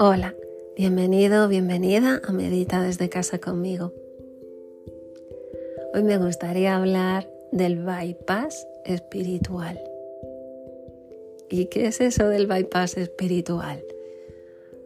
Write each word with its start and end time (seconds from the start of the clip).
Hola, 0.00 0.36
bienvenido, 0.76 1.48
bienvenida 1.48 2.20
a 2.24 2.32
Medita 2.32 2.80
desde 2.82 3.08
casa 3.08 3.40
conmigo. 3.40 3.92
Hoy 5.92 6.04
me 6.04 6.18
gustaría 6.18 6.76
hablar 6.76 7.28
del 7.50 7.84
bypass 7.84 8.64
espiritual. 8.84 9.80
¿Y 11.50 11.66
qué 11.66 11.88
es 11.88 12.00
eso 12.00 12.28
del 12.28 12.46
bypass 12.46 12.96
espiritual? 12.96 13.82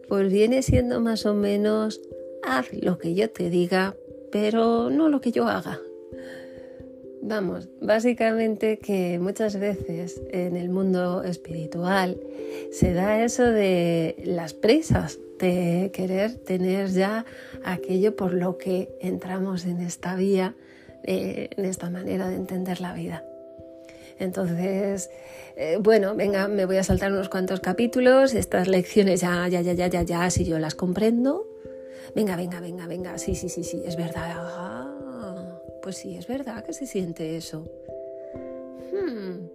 Pues 0.08 0.32
viene 0.32 0.62
siendo 0.62 0.98
más 1.00 1.26
o 1.26 1.34
menos 1.34 2.00
haz 2.42 2.72
lo 2.72 2.96
que 2.96 3.14
yo 3.14 3.28
te 3.28 3.50
diga, 3.50 3.94
pero 4.30 4.88
no 4.88 5.10
lo 5.10 5.20
que 5.20 5.30
yo 5.30 5.46
haga. 5.46 5.78
Vamos, 7.24 7.68
básicamente 7.80 8.78
que 8.80 9.20
muchas 9.20 9.56
veces 9.56 10.20
en 10.32 10.56
el 10.56 10.70
mundo 10.70 11.22
espiritual 11.22 12.18
se 12.72 12.94
da 12.94 13.22
eso 13.22 13.44
de 13.44 14.20
las 14.26 14.54
prisas, 14.54 15.20
de 15.38 15.92
querer 15.94 16.34
tener 16.34 16.88
ya 16.88 17.24
aquello 17.64 18.16
por 18.16 18.34
lo 18.34 18.58
que 18.58 18.88
entramos 19.00 19.66
en 19.66 19.80
esta 19.82 20.16
vía, 20.16 20.56
eh, 21.04 21.50
en 21.56 21.64
esta 21.64 21.90
manera 21.90 22.28
de 22.28 22.34
entender 22.34 22.80
la 22.80 22.92
vida. 22.92 23.24
Entonces, 24.18 25.08
eh, 25.56 25.78
bueno, 25.80 26.16
venga, 26.16 26.48
me 26.48 26.66
voy 26.66 26.78
a 26.78 26.82
saltar 26.82 27.12
unos 27.12 27.28
cuantos 27.28 27.60
capítulos, 27.60 28.34
estas 28.34 28.66
lecciones 28.66 29.20
ya, 29.20 29.46
ya, 29.46 29.60
ya, 29.60 29.74
ya, 29.74 29.86
ya, 29.86 30.02
ya, 30.02 30.28
si 30.28 30.44
yo 30.44 30.58
las 30.58 30.74
comprendo. 30.74 31.46
Venga, 32.16 32.34
venga, 32.34 32.58
venga, 32.58 32.88
venga, 32.88 33.16
sí, 33.16 33.36
sí, 33.36 33.48
sí, 33.48 33.62
sí, 33.62 33.80
es 33.86 33.94
verdad 33.96 34.81
pues 35.82 35.96
sí, 35.98 36.16
es 36.16 36.26
verdad 36.26 36.64
que 36.64 36.72
se 36.72 36.86
siente 36.86 37.36
eso. 37.36 37.68
Hmm, 38.92 39.46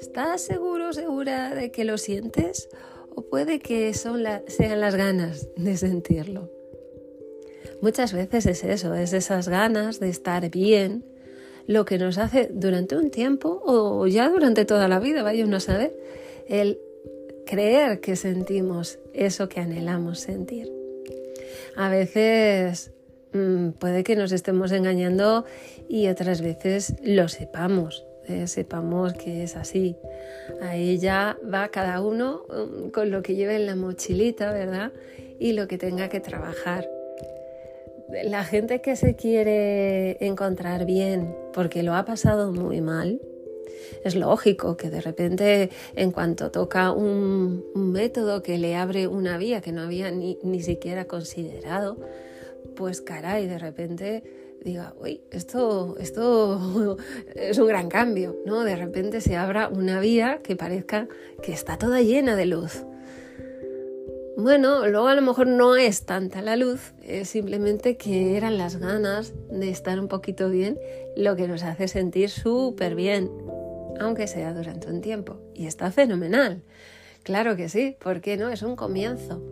¿Estás 0.00 0.42
seguro, 0.42 0.92
segura 0.92 1.54
de 1.54 1.70
que 1.70 1.84
lo 1.84 1.96
sientes? 1.98 2.68
¿O 3.14 3.22
puede 3.22 3.58
que 3.60 3.92
sean 3.94 4.80
las 4.80 4.94
ganas 4.94 5.48
de 5.56 5.76
sentirlo? 5.76 6.50
Muchas 7.80 8.12
veces 8.12 8.46
es 8.46 8.64
eso, 8.64 8.94
es 8.94 9.12
esas 9.12 9.48
ganas 9.48 10.00
de 10.00 10.10
estar 10.10 10.50
bien, 10.50 11.04
lo 11.66 11.84
que 11.84 11.98
nos 11.98 12.18
hace 12.18 12.50
durante 12.52 12.96
un 12.96 13.10
tiempo 13.10 13.62
o 13.64 14.06
ya 14.06 14.28
durante 14.28 14.64
toda 14.64 14.88
la 14.88 14.98
vida, 14.98 15.22
vaya 15.22 15.44
uno 15.44 15.56
a 15.56 15.60
saber, 15.60 15.96
el 16.48 16.78
creer 17.46 18.00
que 18.00 18.16
sentimos 18.16 18.98
eso 19.12 19.48
que 19.48 19.60
anhelamos 19.60 20.20
sentir. 20.20 20.70
A 21.76 21.88
veces 21.88 22.92
Mm, 23.32 23.70
puede 23.70 24.02
que 24.02 24.16
nos 24.16 24.32
estemos 24.32 24.72
engañando 24.72 25.44
y 25.88 26.08
otras 26.08 26.42
veces 26.42 26.94
lo 27.02 27.28
sepamos, 27.28 28.04
eh, 28.26 28.46
sepamos 28.48 29.12
que 29.14 29.44
es 29.44 29.56
así. 29.56 29.96
Ahí 30.62 30.98
ya 30.98 31.36
va 31.42 31.68
cada 31.68 32.00
uno 32.00 32.44
mm, 32.48 32.88
con 32.90 33.10
lo 33.10 33.22
que 33.22 33.36
lleve 33.36 33.56
en 33.56 33.66
la 33.66 33.76
mochilita, 33.76 34.52
¿verdad? 34.52 34.92
Y 35.38 35.52
lo 35.52 35.68
que 35.68 35.78
tenga 35.78 36.08
que 36.08 36.20
trabajar. 36.20 36.88
La 38.24 38.42
gente 38.42 38.80
que 38.80 38.96
se 38.96 39.14
quiere 39.14 40.24
encontrar 40.26 40.84
bien 40.84 41.32
porque 41.52 41.84
lo 41.84 41.94
ha 41.94 42.04
pasado 42.04 42.52
muy 42.52 42.80
mal, 42.80 43.20
es 44.04 44.16
lógico 44.16 44.76
que 44.76 44.90
de 44.90 45.00
repente 45.00 45.70
en 45.94 46.10
cuanto 46.10 46.50
toca 46.50 46.90
un, 46.90 47.64
método 47.74 48.42
que 48.42 48.58
le 48.58 48.76
abre 48.76 49.06
una 49.06 49.38
vía 49.38 49.60
que 49.60 49.72
no 49.72 49.82
había 49.82 50.10
ni, 50.10 50.38
ni 50.42 50.62
siquiera 50.62 51.06
considerado, 51.06 51.96
pues 52.80 53.02
caray, 53.02 53.46
de 53.46 53.58
repente 53.58 54.22
diga, 54.64 54.94
uy, 54.98 55.20
esto, 55.30 55.98
esto 56.00 56.96
es 57.34 57.58
un 57.58 57.68
gran 57.68 57.90
cambio, 57.90 58.38
¿no? 58.46 58.64
De 58.64 58.74
repente 58.74 59.20
se 59.20 59.36
abra 59.36 59.68
una 59.68 60.00
vía 60.00 60.40
que 60.42 60.56
parezca 60.56 61.06
que 61.42 61.52
está 61.52 61.76
toda 61.76 62.00
llena 62.00 62.36
de 62.36 62.46
luz. 62.46 62.86
Bueno, 64.38 64.88
luego 64.88 65.08
a 65.08 65.14
lo 65.14 65.20
mejor 65.20 65.46
no 65.46 65.76
es 65.76 66.06
tanta 66.06 66.40
la 66.40 66.56
luz, 66.56 66.94
es 67.02 67.28
simplemente 67.28 67.98
que 67.98 68.38
eran 68.38 68.56
las 68.56 68.76
ganas 68.76 69.34
de 69.50 69.68
estar 69.68 70.00
un 70.00 70.08
poquito 70.08 70.48
bien 70.48 70.78
lo 71.16 71.36
que 71.36 71.48
nos 71.48 71.62
hace 71.64 71.86
sentir 71.86 72.30
súper 72.30 72.94
bien, 72.94 73.30
aunque 74.00 74.26
sea 74.26 74.54
durante 74.54 74.88
un 74.88 75.02
tiempo. 75.02 75.36
Y 75.54 75.66
está 75.66 75.90
fenomenal. 75.90 76.62
Claro 77.24 77.56
que 77.56 77.68
sí, 77.68 77.98
¿por 78.00 78.22
qué 78.22 78.38
no? 78.38 78.48
Es 78.48 78.62
un 78.62 78.74
comienzo. 78.74 79.42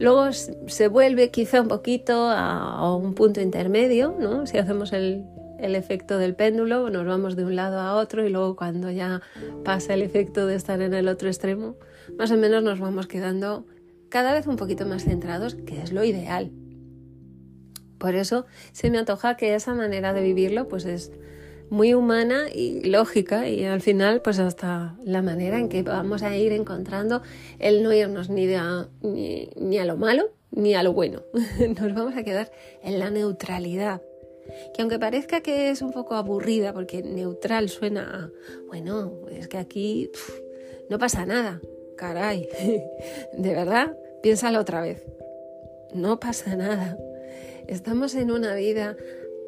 Luego 0.00 0.32
se 0.32 0.88
vuelve 0.88 1.30
quizá 1.30 1.60
un 1.60 1.68
poquito 1.68 2.30
a, 2.30 2.96
un 2.96 3.12
punto 3.14 3.42
intermedio, 3.42 4.16
¿no? 4.18 4.46
Si 4.46 4.56
hacemos 4.56 4.94
el, 4.94 5.26
el 5.58 5.74
efecto 5.74 6.16
del 6.16 6.34
péndulo, 6.34 6.88
nos 6.88 7.06
vamos 7.06 7.36
de 7.36 7.44
un 7.44 7.54
lado 7.54 7.78
a 7.78 7.94
otro 7.96 8.26
y 8.26 8.30
luego 8.30 8.56
cuando 8.56 8.90
ya 8.90 9.20
pasa 9.62 9.92
el 9.92 10.00
efecto 10.00 10.46
de 10.46 10.54
estar 10.54 10.80
en 10.80 10.94
el 10.94 11.06
otro 11.06 11.28
extremo, 11.28 11.76
más 12.18 12.30
o 12.30 12.38
menos 12.38 12.62
nos 12.62 12.80
vamos 12.80 13.08
quedando 13.08 13.66
cada 14.08 14.32
vez 14.32 14.46
un 14.46 14.56
poquito 14.56 14.86
más 14.86 15.04
centrados, 15.04 15.54
que 15.54 15.82
es 15.82 15.92
lo 15.92 16.02
ideal. 16.02 16.50
Por 17.98 18.14
eso 18.14 18.46
se 18.72 18.90
me 18.90 18.96
antoja 18.96 19.36
que 19.36 19.54
esa 19.54 19.74
manera 19.74 20.14
de 20.14 20.22
vivirlo 20.22 20.66
pues 20.66 20.86
es 20.86 21.12
muy 21.70 21.94
humana 21.94 22.46
y 22.52 22.82
lógica 22.90 23.48
y 23.48 23.64
al 23.64 23.80
final 23.80 24.20
pues 24.22 24.38
hasta 24.40 24.96
la 25.04 25.22
manera 25.22 25.58
en 25.58 25.68
que 25.68 25.82
vamos 25.82 26.22
a 26.22 26.36
ir 26.36 26.52
encontrando 26.52 27.22
el 27.60 27.82
no 27.82 27.92
irnos 27.92 28.28
ni, 28.28 28.52
a, 28.54 28.88
ni, 29.02 29.78
a 29.78 29.84
lo 29.84 29.96
malo 29.96 30.30
ni 30.50 30.74
a 30.74 30.82
lo 30.82 30.92
bueno. 30.92 31.22
Nos 31.80 31.94
vamos 31.94 32.16
a 32.16 32.24
quedar 32.24 32.50
en 32.82 32.98
la 32.98 33.10
neutralidad. 33.10 34.02
Que 34.74 34.82
aunque 34.82 34.98
parezca 34.98 35.42
que 35.42 35.70
es 35.70 35.80
un 35.80 35.92
poco 35.92 36.16
aburrida, 36.16 36.72
porque 36.72 37.02
neutral 37.02 37.68
suena 37.68 38.02
a, 38.02 38.30
bueno, 38.66 39.12
es 39.30 39.46
que 39.46 39.58
aquí 39.58 40.10
no 40.88 40.98
pasa 40.98 41.24
nada, 41.24 41.60
caray, 41.96 42.48
de 43.32 43.54
verdad, 43.54 43.96
piénsalo 44.24 44.58
otra 44.58 44.80
vez, 44.80 45.04
no 45.94 46.18
pasa 46.18 46.56
nada. 46.56 46.98
Estamos 47.68 48.16
en 48.16 48.32
una 48.32 48.56
vida 48.56 48.96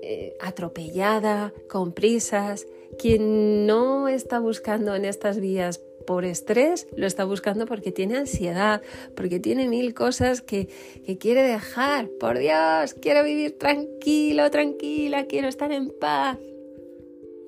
eh, 0.03 0.37
atropellada, 0.41 1.53
con 1.69 1.93
prisas. 1.93 2.67
Quien 2.99 3.67
no 3.67 4.09
está 4.09 4.41
buscando 4.41 4.95
en 4.95 5.05
estas 5.05 5.41
vías 5.41 5.81
por 6.07 6.25
estrés, 6.25 6.89
lo 6.97 7.07
está 7.07 7.25
buscando 7.25 7.67
porque 7.67 7.93
tiene 7.93 8.17
ansiedad, 8.17 8.83
porque 9.15 9.39
tiene 9.39 9.69
mil 9.69 9.95
cosas 9.95 10.43
que, 10.43 10.69
que 11.07 11.19
quiere 11.19 11.43
dejar. 11.43 12.09
Por 12.21 12.39
Dios, 12.39 12.95
quiero 13.01 13.23
vivir 13.25 13.57
tranquilo, 13.59 14.51
tranquila, 14.51 15.27
quiero 15.27 15.49
estar 15.49 15.71
en 15.73 15.91
paz. 15.91 16.39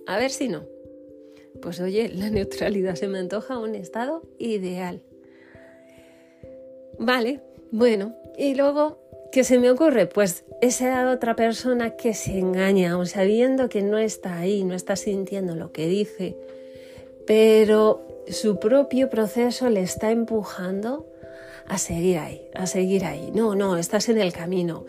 A 0.07 0.17
ver 0.17 0.31
si 0.31 0.49
no. 0.49 0.65
Pues 1.61 1.81
oye, 1.81 2.09
la 2.15 2.31
neutralidad 2.31 2.95
se 2.95 3.09
me 3.09 3.19
antoja 3.19 3.59
un 3.59 3.75
estado 3.75 4.23
ideal. 4.39 5.03
Vale, 6.99 7.41
bueno, 7.71 8.15
y 8.39 8.55
luego 8.55 9.04
¿Qué 9.35 9.43
se 9.43 9.59
me 9.59 9.69
ocurre? 9.69 10.07
Pues 10.07 10.45
esa 10.61 11.11
otra 11.11 11.35
persona 11.35 11.97
que 11.97 12.15
se 12.15 12.39
engaña, 12.39 12.93
aun 12.93 13.09
sabiendo 13.09 13.69
que 13.69 13.83
no 13.83 13.99
está 13.99 14.39
ahí, 14.39 14.63
no 14.63 14.77
está 14.77 14.95
sintiendo 14.95 15.57
lo 15.57 15.73
que 15.73 15.89
dice, 15.89 16.37
pero 17.27 18.07
su 18.29 18.61
propio 18.61 19.11
proceso 19.11 19.69
le 19.71 19.83
está 19.83 20.13
empujando 20.13 21.09
a 21.67 21.79
seguir 21.79 22.19
ahí, 22.19 22.43
a 22.55 22.69
seguir 22.69 23.05
ahí. 23.05 23.33
No, 23.35 23.57
no, 23.57 23.77
estás 23.77 24.09
en 24.09 24.19
el 24.19 24.33
camino. 24.33 24.85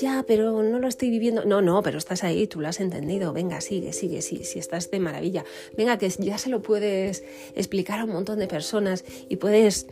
Ya, 0.00 0.24
pero 0.24 0.62
no 0.62 0.78
lo 0.78 0.86
estoy 0.86 1.10
viviendo. 1.10 1.44
No, 1.44 1.60
no, 1.60 1.82
pero 1.82 1.98
estás 1.98 2.22
ahí, 2.22 2.46
tú 2.46 2.60
lo 2.60 2.68
has 2.68 2.78
entendido. 2.78 3.32
Venga, 3.32 3.60
sigue, 3.60 3.92
sigue, 3.92 4.22
sí, 4.22 4.44
si 4.44 4.60
estás 4.60 4.92
de 4.92 5.00
maravilla. 5.00 5.44
Venga, 5.76 5.98
que 5.98 6.08
ya 6.08 6.38
se 6.38 6.50
lo 6.50 6.62
puedes 6.62 7.24
explicar 7.56 7.98
a 7.98 8.04
un 8.04 8.10
montón 8.10 8.38
de 8.38 8.46
personas 8.46 9.04
y 9.28 9.38
puedes 9.38 9.88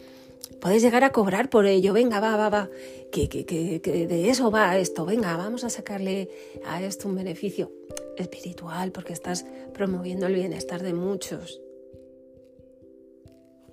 Puedes 0.60 0.82
llegar 0.82 1.04
a 1.04 1.12
cobrar 1.12 1.50
por 1.50 1.66
ello, 1.66 1.92
venga, 1.92 2.18
va, 2.18 2.36
va, 2.36 2.48
va, 2.48 2.70
que, 3.12 3.28
que, 3.28 3.44
que, 3.44 4.06
de 4.06 4.30
eso 4.30 4.50
va 4.50 4.78
esto, 4.78 5.04
venga, 5.04 5.36
vamos 5.36 5.64
a 5.64 5.70
sacarle 5.70 6.30
a 6.64 6.82
esto 6.82 7.08
un 7.08 7.14
beneficio 7.14 7.70
espiritual 8.16 8.90
porque 8.92 9.12
estás 9.12 9.44
promoviendo 9.74 10.26
el 10.26 10.34
bienestar 10.34 10.82
de 10.82 10.94
muchos. 10.94 11.60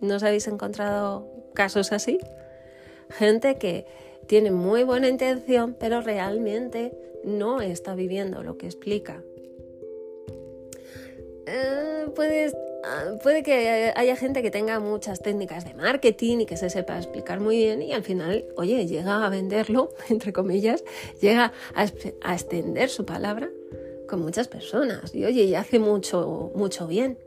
¿No 0.01 0.15
os 0.15 0.23
habéis 0.23 0.47
encontrado 0.47 1.27
casos 1.53 1.93
así? 1.93 2.19
Gente 3.09 3.57
que 3.57 3.85
tiene 4.27 4.51
muy 4.51 4.83
buena 4.83 5.07
intención, 5.07 5.75
pero 5.79 6.01
realmente 6.01 6.91
no 7.23 7.61
está 7.61 7.95
viviendo 7.95 8.43
lo 8.43 8.57
que 8.57 8.65
explica. 8.65 9.23
Eh, 11.45 12.07
puedes 12.15 12.55
puede 13.21 13.43
que 13.43 13.93
haya 13.95 14.15
gente 14.15 14.41
que 14.41 14.51
tenga 14.51 14.79
muchas 14.79 15.21
técnicas 15.21 15.65
de 15.65 15.73
marketing 15.73 16.39
y 16.39 16.45
que 16.45 16.57
se 16.57 16.69
sepa 16.69 16.97
explicar 16.97 17.39
muy 17.39 17.57
bien 17.57 17.81
y 17.81 17.93
al 17.93 18.03
final, 18.03 18.45
oye, 18.57 18.85
llega 18.85 19.25
a 19.25 19.29
venderlo, 19.29 19.89
entre 20.09 20.33
comillas, 20.33 20.83
llega 21.21 21.53
a, 21.75 21.85
extender 22.33 22.89
su 22.89 23.05
palabra 23.05 23.49
con 24.07 24.21
muchas 24.21 24.47
personas 24.47 25.15
y 25.15 25.25
oye, 25.25 25.43
y 25.43 25.55
hace 25.55 25.79
mucho, 25.79 26.51
mucho 26.55 26.87
bien. 26.87 27.17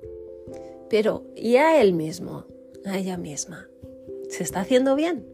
Pero, 0.89 1.25
¿y 1.35 1.57
a 1.57 1.81
él 1.81 1.95
mismo, 1.95 2.47
a 2.85 2.99
ella 2.99 3.17
misma? 3.17 3.69
¿Se 4.29 4.43
está 4.43 4.61
haciendo 4.61 4.95
bien? 4.95 5.27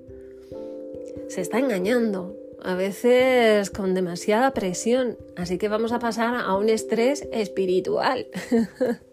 Se 1.29 1.41
está 1.41 1.59
engañando, 1.59 2.37
a 2.63 2.75
veces 2.75 3.71
con 3.71 3.93
demasiada 3.93 4.53
presión, 4.53 5.19
así 5.37 5.59
que 5.59 5.69
vamos 5.69 5.93
a 5.93 5.99
pasar 5.99 6.37
a 6.37 6.55
un 6.57 6.69
estrés 6.69 7.29
espiritual. 7.33 8.29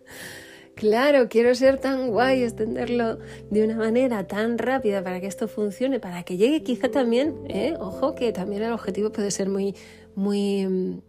Claro, 0.80 1.28
quiero 1.28 1.54
ser 1.56 1.78
tan 1.78 2.10
guay, 2.10 2.44
extenderlo 2.44 3.18
de 3.50 3.66
una 3.66 3.76
manera 3.76 4.26
tan 4.28 4.58
rápida 4.58 5.04
para 5.04 5.20
que 5.20 5.28
esto 5.28 5.50
funcione, 5.50 6.00
para 6.00 6.24
que 6.24 6.38
llegue 6.38 6.64
quizá 6.64 6.90
también, 6.90 7.36
¿eh? 7.50 7.76
ojo, 7.78 8.16
que 8.16 8.31
también 8.31 8.62
el 8.62 8.72
objetivo 8.72 9.12
puede 9.12 9.30
ser 9.30 9.50
muy, 9.50 9.76
muy 10.16 10.66
mm, 10.66 11.02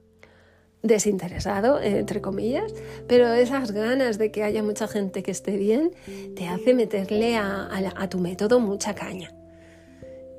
desinteresado, 0.83 1.81
entre 1.81 2.21
comillas, 2.21 2.75
pero 3.07 3.33
esas 3.33 3.71
ganas 3.71 4.19
de 4.19 4.33
que 4.33 4.43
haya 4.43 4.65
mucha 4.65 4.89
gente 4.89 5.23
que 5.23 5.31
esté 5.31 5.57
bien 5.57 5.93
te 6.35 6.49
hace 6.49 6.75
meterle 6.75 7.37
a, 7.37 8.09
tu 8.11 8.19
método 8.19 8.59
mucha 8.59 8.97
caña. 8.97 9.33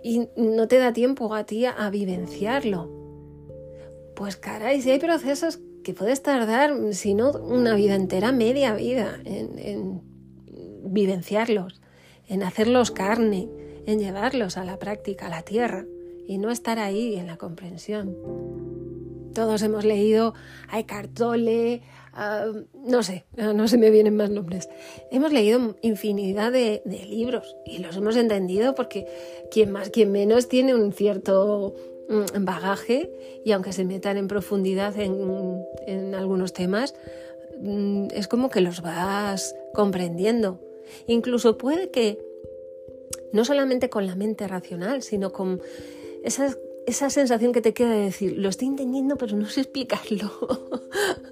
Y 0.03 0.27
no 0.35 0.67
te 0.67 0.77
da 0.77 0.91
tiempo 0.91 1.33
a 1.33 1.45
ti 1.45 1.63
a 1.63 1.89
vivenciarlo. 1.89 2.91
Pues 4.13 4.35
caray, 4.35 4.81
si 4.81 4.91
hay 4.91 4.99
procesos 4.99 5.61
que 5.83 5.93
puedes 5.93 6.21
tardar, 6.21 6.73
si 6.93 7.13
no 7.13 7.31
una 7.31 7.75
vida 7.75 7.95
entera, 7.95 8.31
media 8.31 8.73
vida 8.73 9.19
en, 9.25 10.01
vivenciarlos, 10.83 11.81
en 12.27 12.43
hacerlos 12.43 12.91
carne, 12.91 13.49
en 13.85 13.99
llevarlos 13.99 14.57
a 14.57 14.63
la 14.63 14.77
práctica, 14.77 15.27
a 15.27 15.29
la 15.29 15.43
tierra, 15.43 15.85
y 16.27 16.37
no 16.37 16.51
estar 16.51 16.79
ahí 16.79 17.15
en 17.15 17.27
la 17.27 17.37
comprensión. 17.37 18.15
Todos 19.33 19.61
hemos 19.61 19.85
leído 19.85 20.33
a 20.67 20.79
Eckhart 20.79 21.13
Tolle, 21.13 21.81
no 22.73 23.03
sé, 23.03 23.25
no 23.37 23.67
se 23.67 23.77
me 23.77 23.89
vienen 23.89 24.15
más 24.15 24.29
nombres. 24.29 24.69
Hemos 25.11 25.31
leído 25.31 25.77
infinidad 25.81 26.51
de, 26.51 26.81
libros 26.85 27.55
y 27.65 27.79
los 27.79 27.95
hemos 27.95 28.15
entendido 28.15 28.75
porque 28.75 29.07
quien 29.49 29.71
más, 29.71 29.89
quien 29.89 30.11
menos 30.11 30.49
tiene 30.49 30.75
un 30.75 30.91
cierto 30.91 31.73
bagaje 32.39 33.11
y 33.43 33.51
aunque 33.51 33.73
se 33.73 33.85
metan 33.85 34.17
en 34.17 34.27
profundidad 34.27 34.95
en, 34.99 36.15
algunos 36.15 36.53
temas, 36.53 36.93
mm, 37.59 38.07
es 38.13 38.27
como 38.27 38.49
que 38.49 38.61
los 38.61 38.81
vas 38.81 39.55
comprendiendo. 39.73 40.59
Incluso 41.07 41.57
puede 41.57 41.89
que 41.89 42.19
no 43.31 43.45
solamente 43.45 43.89
con 43.89 44.05
la 44.07 44.15
mente 44.15 44.47
racional, 44.47 45.03
sino 45.03 45.31
con 45.31 45.61
esa, 46.23 46.55
esa 46.85 47.09
sensación 47.09 47.53
que 47.53 47.61
te 47.61 47.73
queda 47.73 47.91
de 47.91 48.05
decir, 48.05 48.37
lo 48.37 48.49
estoy 48.49 48.67
entendiendo 48.67 49.17
pero 49.17 49.37
no 49.37 49.47
sé 49.47 49.61
explicarlo. 49.61 50.31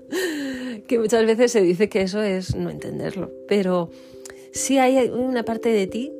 que 0.88 1.00
muchas 1.00 1.26
veces 1.26 1.52
se 1.52 1.62
dice 1.62 1.90
que 1.90 2.02
eso 2.02 2.22
es 2.22 2.56
no 2.56 2.70
entenderlo, 2.70 3.32
pero 3.48 3.90
sí 4.52 4.78
hay 4.78 5.10
una 5.10 5.44
parte 5.44 5.70
de 5.70 5.88
ti 5.88 6.14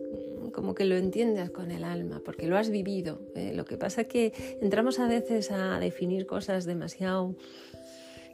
como 0.60 0.76
que 0.76 0.84
lo 0.84 0.98
entiendas 0.98 1.52
con 1.52 1.72
el 1.72 1.86
alma, 1.86 2.22
porque 2.26 2.46
lo 2.46 2.58
has 2.58 2.70
vivido. 2.70 3.22
¿eh? 3.34 3.54
Lo 3.56 3.64
que 3.64 3.78
pasa 3.78 4.02
es 4.02 4.08
que 4.08 4.34
entramos 4.60 5.00
a 5.00 5.08
veces 5.08 5.52
a 5.52 5.80
definir 5.80 6.26
cosas 6.26 6.66
demasiado 6.66 7.38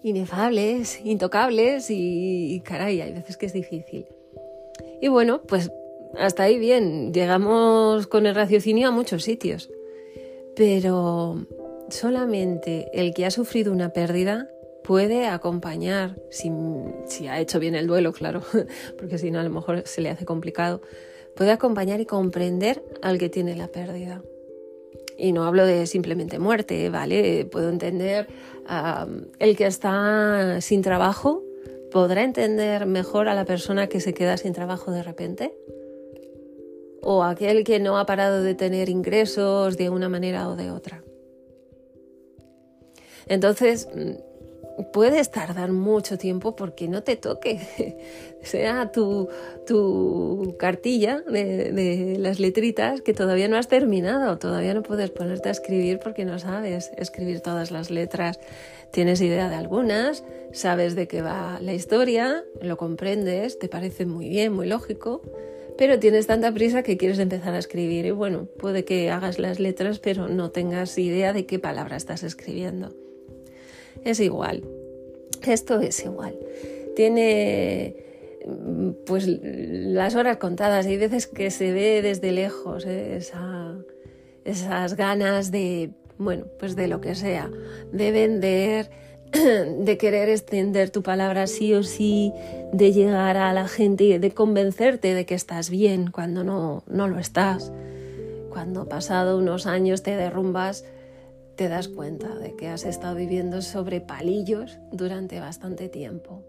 inefables, 0.01 1.05
intocables 1.05 1.91
y, 1.91 2.59
caray, 2.65 2.99
hay 3.01 3.13
veces 3.13 3.37
que 3.37 3.45
es 3.45 3.53
difícil. 3.53 4.07
Y 5.03 5.07
bueno, 5.07 5.43
pues 5.43 5.71
hasta 6.17 6.41
ahí 6.41 6.57
bien, 6.57 7.13
llegamos 7.13 8.07
con 8.07 8.25
el 8.25 8.33
raciocinio 8.33 8.87
a 8.87 8.91
muchos 8.91 9.21
sitios, 9.21 9.69
pero 10.55 11.45
solamente 11.89 12.89
el 12.91 13.13
que 13.13 13.27
ha 13.27 13.31
sufrido 13.31 13.71
una 13.71 13.93
pérdida 13.93 14.49
puede 14.83 15.27
acompañar, 15.27 16.15
si, 16.31 16.51
si 17.05 17.27
ha 17.27 17.39
hecho 17.39 17.59
bien 17.59 17.75
el 17.75 17.85
duelo, 17.85 18.13
claro, 18.13 18.41
porque 18.97 19.19
si 19.19 19.29
no 19.29 19.39
a 19.39 19.43
lo 19.43 19.51
mejor 19.51 19.83
se 19.85 20.01
le 20.01 20.09
hace 20.09 20.25
complicado, 20.25 20.81
puede 21.35 21.51
acompañar 21.51 21.99
y 21.99 22.05
comprender 22.05 22.83
al 23.01 23.17
que 23.17 23.29
tiene 23.29 23.55
la 23.55 23.67
pérdida. 23.67 24.21
Y 25.17 25.31
no 25.31 25.45
hablo 25.45 25.65
de 25.65 25.87
simplemente 25.87 26.39
muerte, 26.39 26.89
¿vale? 26.89 27.45
Puedo 27.45 27.69
entender 27.69 28.27
el 29.39 29.55
que 29.55 29.65
está 29.65 30.59
sin 30.61 30.81
trabajo, 30.81 31.43
podrá 31.91 32.23
entender 32.23 32.85
mejor 32.85 33.29
a 33.29 33.35
la 33.35 33.45
persona 33.45 33.87
que 33.87 34.01
se 34.01 34.13
queda 34.13 34.37
sin 34.37 34.53
trabajo 34.53 34.91
de 34.91 35.03
repente. 35.03 35.53
O 37.01 37.23
aquel 37.23 37.63
que 37.63 37.79
no 37.79 37.97
ha 37.97 38.05
parado 38.05 38.41
de 38.41 38.55
tener 38.55 38.89
ingresos 38.89 39.77
de 39.77 39.89
una 39.89 40.09
manera 40.09 40.49
o 40.49 40.55
de 40.55 40.71
otra. 40.71 41.03
Entonces, 43.27 43.87
puedes 44.83 45.29
tardar 45.29 45.71
mucho 45.71 46.17
tiempo 46.17 46.55
porque 46.55 46.87
no 46.87 47.03
te 47.03 47.15
toque, 47.15 47.97
sea 48.41 48.91
tu, 48.91 49.29
tu 49.65 50.55
cartilla 50.59 51.21
de, 51.21 52.17
las 52.19 52.39
letritas 52.39 53.01
que 53.01 53.13
todavía 53.13 53.47
no 53.47 53.57
has 53.57 53.67
terminado, 53.67 54.37
todavía 54.37 54.73
no 54.73 54.83
puedes 54.83 55.11
ponerte 55.11 55.49
a 55.49 55.51
escribir 55.51 55.99
porque 55.99 56.25
no 56.25 56.39
sabes 56.39 56.91
escribir 56.97 57.41
todas 57.41 57.71
las 57.71 57.89
letras. 57.89 58.39
Tienes 58.91 59.21
idea 59.21 59.49
de 59.49 59.55
algunas, 59.55 60.23
sabes 60.51 60.95
de 60.95 61.07
qué 61.07 61.21
va 61.21 61.59
la 61.61 61.73
historia, 61.73 62.43
lo 62.61 62.77
comprendes, 62.77 63.59
te 63.59 63.67
parece 63.67 64.05
muy 64.05 64.29
bien, 64.29 64.53
muy 64.53 64.67
lógico, 64.67 65.21
pero 65.77 65.99
tienes 65.99 66.27
tanta 66.27 66.53
prisa 66.53 66.83
que 66.83 66.97
quieres 66.97 67.19
empezar 67.19 67.53
a 67.53 67.59
escribir 67.59 68.05
y 68.05 68.11
bueno, 68.11 68.47
puede 68.57 68.85
que 68.85 69.09
hagas 69.09 69.39
las 69.39 69.59
letras 69.59 69.99
pero 69.99 70.27
no 70.29 70.51
tengas 70.51 70.97
idea 70.97 71.33
de 71.33 71.45
qué 71.45 71.59
palabra 71.59 71.97
estás 71.97 72.23
escribiendo 72.23 72.93
es 74.05 74.21
igual. 74.21 74.63
Esto 75.45 75.81
es 75.81 76.03
igual. 76.05 76.37
Tiene 76.95 78.05
pues 79.05 79.27
las 79.27 80.15
horas 80.15 80.37
contadas. 80.37 80.85
Hay 80.85 80.97
veces 80.97 81.27
que 81.27 81.51
se 81.51 81.71
ve 81.71 82.01
desde 82.01 82.31
lejos 82.31 82.85
¿eh? 82.85 83.19
esas 84.45 84.95
ganas 84.95 85.51
de, 85.51 85.91
bueno, 86.17 86.45
pues 86.59 86.75
de 86.75 86.87
lo 86.87 87.01
que 87.01 87.15
sea, 87.15 87.49
de 87.91 88.11
vender, 88.11 88.89
de 89.31 89.97
querer 89.97 90.29
extender 90.29 90.91
tu 90.91 91.01
palabra 91.01 91.47
sí 91.47 91.73
o 91.73 91.83
sí, 91.83 92.31
de 92.71 92.93
llegar 92.93 93.37
a 93.37 93.53
la 93.53 93.67
gente, 93.67 94.19
de 94.19 94.31
convencerte 94.31 95.13
de 95.13 95.25
que 95.25 95.35
estás 95.35 95.69
bien 95.69 96.11
cuando 96.11 96.43
no, 96.43 96.83
no 96.87 97.07
lo 97.07 97.19
estás. 97.19 97.71
Cuando 98.49 98.87
pasado 98.87 99.37
unos 99.37 99.65
años 99.65 100.01
te 100.01 100.15
derrumbas 100.15 100.85
te 101.55 101.69
das 101.69 101.87
cuenta 101.87 102.35
de 102.35 102.55
que 102.55 102.67
has 102.67 102.85
estado 102.85 103.15
viviendo 103.15 103.61
sobre 103.61 104.01
palillos 104.01 104.77
durante 104.91 105.39
bastante 105.39 105.89
tiempo. 105.89 106.43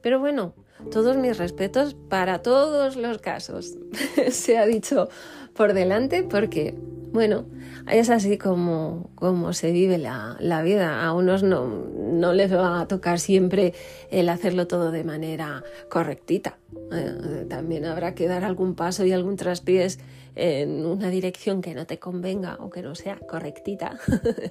Pero 0.00 0.20
bueno, 0.20 0.54
todos 0.90 1.16
mis 1.16 1.36
respetos 1.38 1.94
para 2.08 2.42
todos 2.42 2.96
los 2.96 3.18
casos. 3.18 3.74
Se 4.30 4.58
ha 4.58 4.66
dicho 4.66 5.08
por 5.54 5.72
delante 5.72 6.22
porque, 6.22 6.74
bueno, 7.12 7.46
es 7.90 8.10
así 8.10 8.38
como, 8.38 9.10
como 9.14 9.52
se 9.52 9.72
vive 9.72 9.98
la, 9.98 10.36
la, 10.38 10.62
vida. 10.62 11.04
A 11.04 11.12
unos 11.12 11.42
no, 11.42 11.66
no 11.66 12.32
les 12.32 12.52
va 12.52 12.80
a 12.80 12.88
tocar 12.88 13.18
siempre 13.18 13.74
el 14.10 14.28
hacerlo 14.28 14.66
todo 14.66 14.90
de 14.90 15.02
manera 15.02 15.64
correctita. 15.88 16.58
Eh, 16.92 17.46
también 17.48 17.86
habrá 17.86 18.14
que 18.14 18.28
dar 18.28 18.44
algún 18.44 18.74
paso 18.74 19.04
y 19.06 19.12
algún 19.12 19.36
traspiés 19.36 19.98
en 20.36 20.84
una 20.84 21.10
dirección 21.10 21.62
que 21.62 21.74
no 21.74 21.86
te 21.86 21.98
convenga 21.98 22.58
o 22.60 22.70
que 22.70 22.82
no 22.82 22.94
sea 22.94 23.18
correctita 23.18 23.98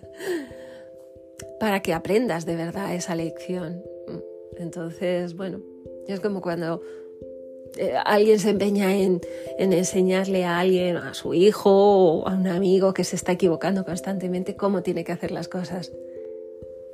para 1.59 1.81
que 1.81 1.93
aprendas 1.93 2.45
de 2.45 2.55
verdad 2.55 2.95
esa 2.95 3.15
lección. 3.15 3.83
Entonces, 4.57 5.35
bueno, 5.35 5.61
es 6.07 6.19
como 6.19 6.41
cuando 6.41 6.81
eh, 7.77 7.93
alguien 8.03 8.39
se 8.39 8.49
empeña 8.49 8.95
en, 8.95 9.21
en, 9.59 9.73
enseñarle 9.73 10.43
a 10.43 10.59
alguien, 10.59 10.97
a 10.97 11.13
su 11.13 11.33
hijo 11.33 11.71
o 11.71 12.27
a 12.27 12.33
un 12.33 12.47
amigo 12.47 12.93
que 12.93 13.03
se 13.03 13.15
está 13.15 13.33
equivocando 13.33 13.85
constantemente 13.85 14.55
cómo 14.55 14.81
tiene 14.81 15.03
que 15.03 15.11
hacer 15.11 15.31
las 15.31 15.47
cosas. 15.47 15.91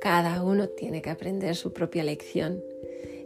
Cada 0.00 0.42
uno 0.42 0.68
tiene 0.68 1.00
que 1.00 1.10
aprender 1.10 1.56
su 1.56 1.72
propia 1.72 2.04
lección. 2.04 2.62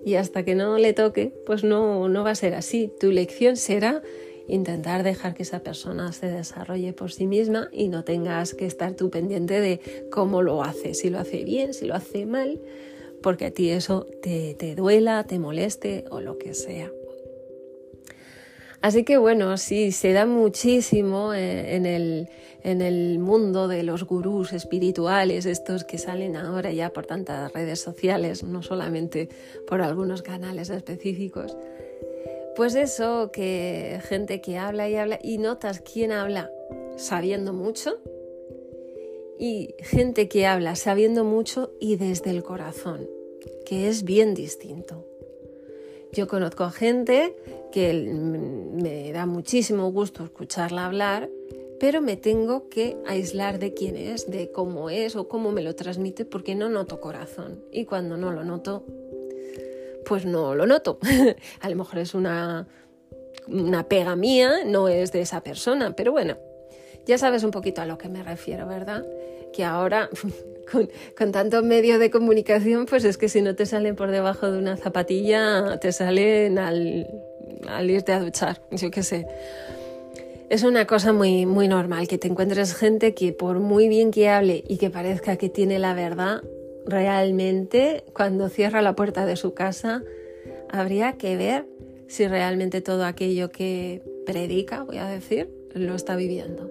Y 0.04 0.14
hasta 0.14 0.44
que 0.44 0.54
no 0.54 0.78
le 0.78 0.92
toque, 0.92 1.32
pues 1.46 1.64
no, 1.64 2.08
no 2.08 2.22
va 2.22 2.30
a 2.30 2.36
ser 2.36 2.54
así. 2.54 2.92
Tu 3.00 3.10
lección 3.10 3.56
será 3.56 4.02
intentar 4.48 5.02
dejar 5.02 5.34
que 5.34 5.42
esa 5.42 5.60
persona 5.60 6.12
se 6.12 6.26
desarrolle 6.26 6.92
por 6.92 7.12
sí 7.12 7.26
misma 7.26 7.68
y 7.72 7.88
no 7.88 8.04
tengas 8.04 8.54
que 8.54 8.66
estar 8.66 8.94
tú 8.94 9.10
pendiente 9.10 9.60
de 9.60 9.80
cómo 10.10 10.42
lo 10.42 10.62
hace, 10.62 10.94
si 10.94 11.10
lo 11.10 11.18
hace 11.18 11.44
bien, 11.44 11.74
si 11.74 11.86
lo 11.86 11.94
hace 11.94 12.26
mal, 12.26 12.60
porque 13.22 13.46
a 13.46 13.50
ti 13.50 13.70
eso 13.70 14.06
te, 14.22 14.54
te 14.54 14.74
duela, 14.74 15.24
te 15.24 15.38
moleste 15.38 16.04
o 16.10 16.20
lo 16.20 16.38
que 16.38 16.54
sea. 16.54 16.90
Así 18.86 19.04
que 19.04 19.16
bueno, 19.16 19.56
sí, 19.56 19.90
se 19.90 20.12
da 20.12 20.26
muchísimo 20.26 21.34
eh, 21.34 21.74
en 21.74 21.86
el, 21.86 22.28
en 22.62 22.82
el 22.82 23.18
mundo 23.18 23.68
de 23.68 23.82
los 23.82 24.04
gurús 24.04 24.52
espirituales, 24.52 25.46
estos 25.46 25.82
que 25.82 25.98
salen 25.98 26.36
ahora 26.36 26.70
ya 26.70 26.90
por 26.90 27.06
tantas 27.06 27.52
redes 27.52 27.80
sociales, 27.80 28.44
no 28.44 28.62
solamente 28.62 29.28
por 29.66 29.82
algunos 29.82 30.22
canales 30.22 30.70
específicos. 30.70 31.56
Pues 32.56 32.74
eso, 32.74 33.30
que 33.32 34.00
gente 34.08 34.40
que 34.40 34.56
habla 34.56 34.88
y 34.88 34.96
habla 34.96 35.18
y 35.22 35.36
notas 35.36 35.80
quién 35.80 36.10
habla 36.10 36.50
sabiendo 36.96 37.52
mucho 37.52 37.98
y 39.38 39.74
gente 39.80 40.28
que 40.28 40.46
habla 40.46 40.74
sabiendo 40.74 41.22
mucho 41.22 41.72
y 41.80 41.96
desde 41.96 42.30
el 42.30 42.42
corazón, 42.42 43.08
que 43.66 43.88
es 43.88 44.04
bien 44.04 44.32
distinto. 44.32 45.04
Yo 46.12 46.26
conozco 46.28 46.64
a 46.64 46.70
gente 46.70 47.36
que 47.72 47.92
me 47.92 49.12
da 49.12 49.26
muchísimo 49.26 49.92
gusto 49.92 50.24
escucharla 50.24 50.86
hablar, 50.86 51.28
pero 51.78 52.00
me 52.00 52.16
tengo 52.16 52.70
que 52.70 52.96
aislar 53.06 53.58
de 53.58 53.74
quién 53.74 53.96
es, 53.96 54.30
de 54.30 54.50
cómo 54.50 54.88
es 54.88 55.14
o 55.14 55.28
cómo 55.28 55.52
me 55.52 55.62
lo 55.62 55.74
transmite, 55.74 56.24
porque 56.24 56.54
no 56.54 56.70
noto 56.70 57.00
corazón. 57.02 57.62
Y 57.70 57.84
cuando 57.84 58.16
no 58.16 58.32
lo 58.32 58.44
noto, 58.44 58.84
pues 60.06 60.24
no 60.24 60.54
lo 60.54 60.66
noto. 60.66 60.98
a 61.60 61.68
lo 61.68 61.76
mejor 61.76 61.98
es 61.98 62.14
una, 62.14 62.66
una 63.48 63.88
pega 63.88 64.16
mía, 64.16 64.64
no 64.64 64.88
es 64.88 65.12
de 65.12 65.20
esa 65.20 65.42
persona, 65.42 65.94
pero 65.94 66.12
bueno, 66.12 66.36
ya 67.06 67.18
sabes 67.18 67.42
un 67.44 67.50
poquito 67.50 67.82
a 67.82 67.86
lo 67.86 67.98
que 67.98 68.08
me 68.08 68.22
refiero, 68.22 68.66
¿verdad? 68.66 69.04
Que 69.52 69.64
ahora, 69.64 70.08
con, 70.70 70.88
con 71.18 71.32
tanto 71.32 71.62
medio 71.62 71.98
de 71.98 72.10
comunicación, 72.10 72.86
pues 72.86 73.04
es 73.04 73.18
que 73.18 73.28
si 73.28 73.42
no 73.42 73.54
te 73.54 73.66
salen 73.66 73.96
por 73.96 74.10
debajo 74.10 74.50
de 74.50 74.58
una 74.58 74.76
zapatilla, 74.76 75.78
te 75.80 75.92
salen 75.92 76.58
al, 76.58 77.08
al 77.68 77.90
irte 77.90 78.12
a 78.12 78.20
duchar, 78.20 78.60
yo 78.70 78.90
qué 78.90 79.02
sé. 79.02 79.26
Es 80.48 80.62
una 80.62 80.86
cosa 80.86 81.12
muy, 81.12 81.44
muy 81.44 81.66
normal 81.66 82.06
que 82.06 82.18
te 82.18 82.28
encuentres 82.28 82.76
gente 82.76 83.14
que 83.14 83.32
por 83.32 83.58
muy 83.58 83.88
bien 83.88 84.12
que 84.12 84.28
hable 84.28 84.62
y 84.68 84.78
que 84.78 84.90
parezca 84.90 85.36
que 85.36 85.48
tiene 85.48 85.80
la 85.80 85.92
verdad, 85.92 86.42
realmente 86.86 88.04
cuando 88.14 88.48
cierra 88.48 88.82
la 88.82 88.96
puerta 88.96 89.26
de 89.26 89.36
su 89.36 89.54
casa 89.54 90.02
habría 90.70 91.12
que 91.14 91.36
ver 91.36 91.66
si 92.08 92.26
realmente 92.28 92.80
todo 92.80 93.04
aquello 93.04 93.50
que 93.50 94.02
predica, 94.24 94.84
voy 94.84 94.98
a 94.98 95.06
decir, 95.06 95.50
lo 95.74 95.94
está 95.94 96.16
viviendo. 96.16 96.70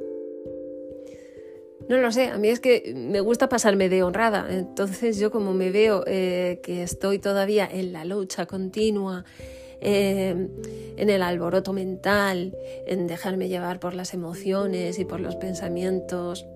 No 1.87 1.97
lo 1.97 2.11
sé, 2.11 2.29
a 2.29 2.37
mí 2.37 2.47
es 2.47 2.59
que 2.59 2.93
me 2.95 3.19
gusta 3.19 3.47
pasarme 3.47 3.89
de 3.89 4.01
honrada, 4.01 4.47
entonces 4.49 5.19
yo 5.19 5.29
como 5.29 5.53
me 5.53 5.69
veo 5.69 6.03
eh, 6.07 6.59
que 6.63 6.81
estoy 6.81 7.19
todavía 7.19 7.69
en 7.71 7.93
la 7.93 8.05
lucha 8.05 8.47
continua, 8.47 9.23
Em, 9.81 10.49
en 10.97 11.09
el 11.09 11.21
alboroto 11.21 11.73
mental, 11.73 12.57
en 12.87 13.07
dejarme 13.07 13.49
llevar 13.49 13.79
por 13.79 13.93
las 13.93 14.13
emociones 14.13 14.97
y 14.97 15.05
por 15.05 15.19
los 15.19 15.35
pensamientos. 15.35 16.47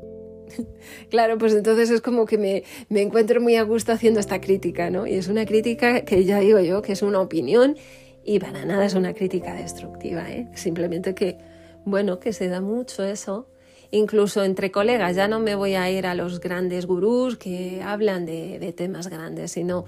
Claro, 1.10 1.38
pues 1.38 1.54
entonces 1.54 1.90
es 1.90 2.02
como 2.02 2.26
que 2.26 2.38
me, 2.38 2.64
me, 2.90 3.02
encuentro 3.02 3.42
muy 3.42 3.56
a 3.56 3.64
gusto 3.64 3.92
haciendo 3.92 4.20
esta 4.20 4.42
crítica, 4.42 4.90
¿no? 4.90 5.08
Y 5.08 5.14
es 5.14 5.28
una 5.28 5.46
crítica 5.46 6.06
que 6.06 6.24
ya 6.24 6.40
digo 6.40 6.60
yo 6.60 6.82
que 6.82 6.94
es 6.94 7.02
una 7.02 7.20
opinión 7.20 7.76
y 8.24 8.40
para 8.40 8.66
nada 8.66 8.86
es 8.86 8.94
una 8.94 9.14
crítica 9.14 9.54
destructiva, 9.54 10.30
¿eh? 10.32 10.48
Simplemente 10.54 11.16
que, 11.16 11.38
bueno, 11.86 12.20
que 12.20 12.34
se 12.34 12.48
da 12.48 12.62
mucho 12.62 13.04
eso 13.04 13.48
incluso 13.92 14.44
entre 14.44 14.72
colegas. 14.72 15.16
Ya 15.16 15.28
no 15.28 15.40
me 15.40 15.56
voy 15.56 15.76
a 15.76 15.90
ir 15.90 16.06
a 16.06 16.16
los 16.16 16.40
grandes 16.40 16.86
gurús 16.86 17.38
que 17.38 17.82
hablan 17.84 18.26
de, 18.26 18.60
de 18.60 18.74
temas 18.74 19.08
grandes, 19.08 19.52
sino 19.52 19.86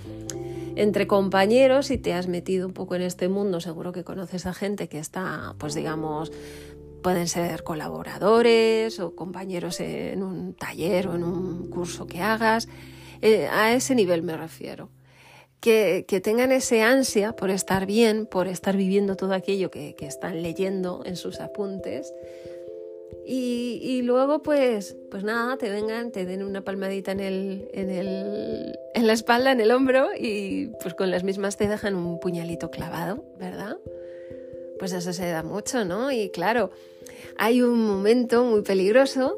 entre 0.76 1.08
compañeros, 1.08 1.88
si 1.88 1.98
te 1.98 2.14
has 2.14 2.28
metido 2.28 2.68
un 2.68 2.74
poco 2.74 2.96
en 2.96 3.02
este 3.02 3.28
mundo, 3.28 3.60
seguro 3.60 3.92
que 3.92 4.04
conoces 4.04 4.46
a 4.46 4.54
gente 4.54 4.88
que 4.88 5.00
está, 5.00 5.56
pues 5.58 5.76
digamos, 5.76 6.32
pueden 7.02 7.28
ser 7.28 7.64
colaboradores 7.64 9.00
o 9.00 9.16
compañeros 9.16 9.80
en 9.80 10.24
un 10.24 10.54
taller 10.54 11.08
o 11.08 11.16
en 11.16 11.24
un 11.24 11.70
curso 11.70 12.08
que 12.08 12.22
hagas. 12.22 12.68
Eh, 13.22 13.48
a 13.52 13.74
ese 13.74 13.96
nivel 13.96 14.24
me 14.24 14.38
refiero. 14.38 14.90
Que, 15.60 16.06
que, 16.08 16.20
tengan 16.22 16.52
ese 16.52 16.82
ansia 16.82 17.36
por 17.36 17.52
estar 17.52 17.86
bien, 17.86 18.26
por 18.26 18.48
estar 18.48 18.76
viviendo 18.76 19.16
todo 19.16 19.34
aquello 19.34 19.70
que, 19.70 19.94
que 19.96 20.08
están 20.08 20.42
leyendo 20.42 21.04
en 21.06 21.16
sus 21.16 21.40
apuntes, 21.40 22.12
y, 23.26 24.02
luego, 24.02 24.42
pues, 24.42 24.98
pues 25.10 25.24
nada, 25.24 25.58
te 25.58 25.70
vengan, 25.70 26.12
te 26.12 26.26
den 26.26 26.44
una 26.44 26.64
palmadita 26.64 27.12
en, 27.12 27.20
el, 27.20 27.70
en, 27.72 27.90
el, 27.90 28.78
en 28.94 29.08
la 29.08 29.14
espalda, 29.14 29.52
en 29.52 29.62
el 29.62 29.72
hombro, 29.72 30.10
y 30.18 30.72
pues 30.82 30.96
con 30.96 31.12
las 31.12 31.24
mismas 31.24 31.56
te 31.56 31.68
dejan 31.68 31.96
un 31.96 32.20
puñalito 32.20 32.72
clavado, 32.72 33.24
¿verdad? 33.40 33.78
Pues 34.82 34.94
eso 34.94 35.14
se 35.14 35.30
da 35.30 35.44
mucho, 35.44 35.86
¿no? 35.86 36.12
Y 36.12 36.32
claro, 36.32 36.72
hay 37.38 37.62
un 37.62 37.86
momento 37.86 38.44
muy 38.44 38.64
peligroso 38.64 39.38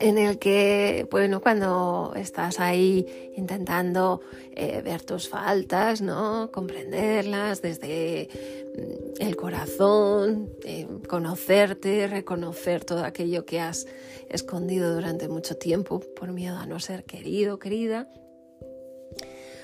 en 0.00 0.18
el 0.18 0.40
que, 0.40 1.06
bueno, 1.08 1.40
cuando 1.40 2.12
estás 2.16 2.58
ahí 2.58 3.32
intentando 3.36 4.22
eh, 4.56 4.82
ver 4.82 5.02
tus 5.02 5.28
faltas, 5.28 6.00
¿no? 6.00 6.50
Comprenderlas 6.52 7.62
desde 7.62 8.28
mm, 8.74 9.22
el 9.22 9.36
corazón, 9.36 10.50
eh, 10.64 10.88
conocerte, 11.08 12.08
reconocer 12.08 12.84
todo 12.84 13.04
aquello 13.04 13.46
que 13.46 13.60
has 13.60 13.86
escondido 14.28 14.92
durante 14.92 15.28
mucho 15.28 15.58
tiempo 15.58 16.00
por 16.00 16.32
miedo 16.32 16.56
a 16.56 16.66
no 16.66 16.80
ser 16.80 17.04
querido, 17.04 17.60
querida. 17.60 18.08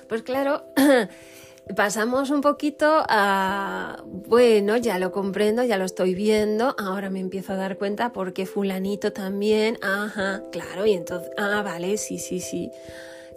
Pues 0.09 0.23
claro, 0.23 0.63
pasamos 1.75 2.31
un 2.31 2.41
poquito 2.41 3.03
a, 3.09 4.03
bueno, 4.05 4.77
ya 4.77 4.99
lo 4.99 5.11
comprendo, 5.11 5.65
ya 5.65 5.79
lo 5.79 5.85
estoy 5.85 6.15
viendo, 6.15 6.77
ahora 6.79 7.11
me 7.11 7.21
empiezo 7.21 7.55
a 7.55 7.57
dar 7.57 7.77
cuenta 7.77 8.13
porque 8.13 8.47
fulanito 8.47 9.13
también, 9.13 9.79
ajá, 9.83 10.43
claro, 10.53 10.87
y 10.87 10.93
entonces, 10.93 11.31
ah, 11.37 11.63
vale, 11.65 11.97
sí, 11.97 12.19
sí, 12.19 12.41
sí. 12.41 12.71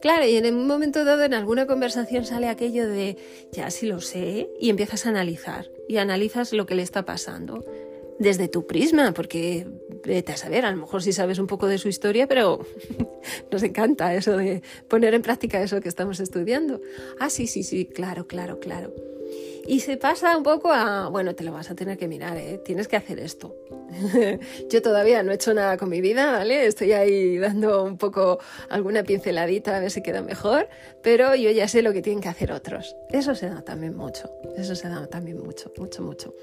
Claro, 0.01 0.25
y 0.25 0.38
en 0.38 0.53
un 0.55 0.67
momento 0.67 1.03
dado 1.03 1.24
en 1.24 1.33
alguna 1.33 1.65
conversación 1.65 2.24
sale 2.24 2.48
aquello 2.48 2.88
de, 2.88 3.17
ya 3.51 3.69
sí 3.71 3.88
lo 3.88 4.00
sé, 4.00 4.50
y 4.59 4.69
empiezas 4.69 5.05
a 5.05 5.09
analizar, 5.09 5.69
y 5.88 5.98
analizas 5.98 6.53
lo 6.53 6.65
que 6.65 6.75
le 6.75 6.83
está 6.83 7.05
pasando 7.05 7.65
desde 8.19 8.49
tu 8.49 8.67
prisma, 8.67 9.13
porque 9.13 9.65
vete 10.03 10.33
a 10.33 10.38
saber, 10.38 10.65
a 10.65 10.71
lo 10.71 10.77
mejor 10.77 11.01
sí 11.01 11.13
sabes 11.13 11.39
un 11.39 11.47
poco 11.47 11.67
de 11.67 11.77
su 11.77 11.88
historia, 11.88 12.27
pero 12.27 12.59
nos 13.51 13.63
encanta 13.63 14.13
eso 14.13 14.38
de 14.38 14.61
poner 14.88 15.13
en 15.13 15.21
práctica 15.21 15.61
eso 15.61 15.81
que 15.81 15.89
estamos 15.89 16.19
estudiando. 16.19 16.81
Ah, 17.19 17.29
sí, 17.29 17.47
sí, 17.47 17.63
sí, 17.63 17.85
claro, 17.85 18.27
claro, 18.27 18.59
claro. 18.59 18.93
Y 19.67 19.81
se 19.81 19.97
pasa 19.97 20.35
un 20.35 20.43
poco 20.43 20.71
a, 20.71 21.09
bueno, 21.09 21.35
te 21.35 21.43
lo 21.43 21.51
vas 21.51 21.69
a 21.69 21.75
tener 21.75 21.97
que 21.97 22.07
mirar, 22.07 22.38
¿eh? 22.38 22.59
tienes 22.65 22.88
que 22.88 22.95
hacer 22.95 23.19
esto. 23.19 23.55
Yo 24.69 24.81
todavía 24.81 25.21
no 25.21 25.31
he 25.31 25.35
hecho 25.35 25.53
nada 25.53 25.77
con 25.77 25.89
mi 25.89 26.01
vida, 26.01 26.31
¿vale? 26.31 26.65
Estoy 26.65 26.93
ahí 26.93 27.38
dando 27.38 27.83
un 27.83 27.97
poco 27.97 28.39
alguna 28.69 29.03
pinceladita 29.03 29.77
a 29.77 29.79
ver 29.79 29.91
si 29.91 30.01
queda 30.01 30.21
mejor, 30.21 30.67
pero 31.03 31.35
yo 31.35 31.51
ya 31.51 31.67
sé 31.67 31.81
lo 31.81 31.93
que 31.93 32.01
tienen 32.01 32.21
que 32.21 32.29
hacer 32.29 32.51
otros. 32.51 32.95
Eso 33.11 33.35
se 33.35 33.49
da 33.49 33.61
también 33.63 33.95
mucho, 33.95 34.31
eso 34.57 34.75
se 34.75 34.89
da 34.89 35.07
también 35.07 35.38
mucho, 35.38 35.71
mucho, 35.77 36.01
mucho. 36.01 36.33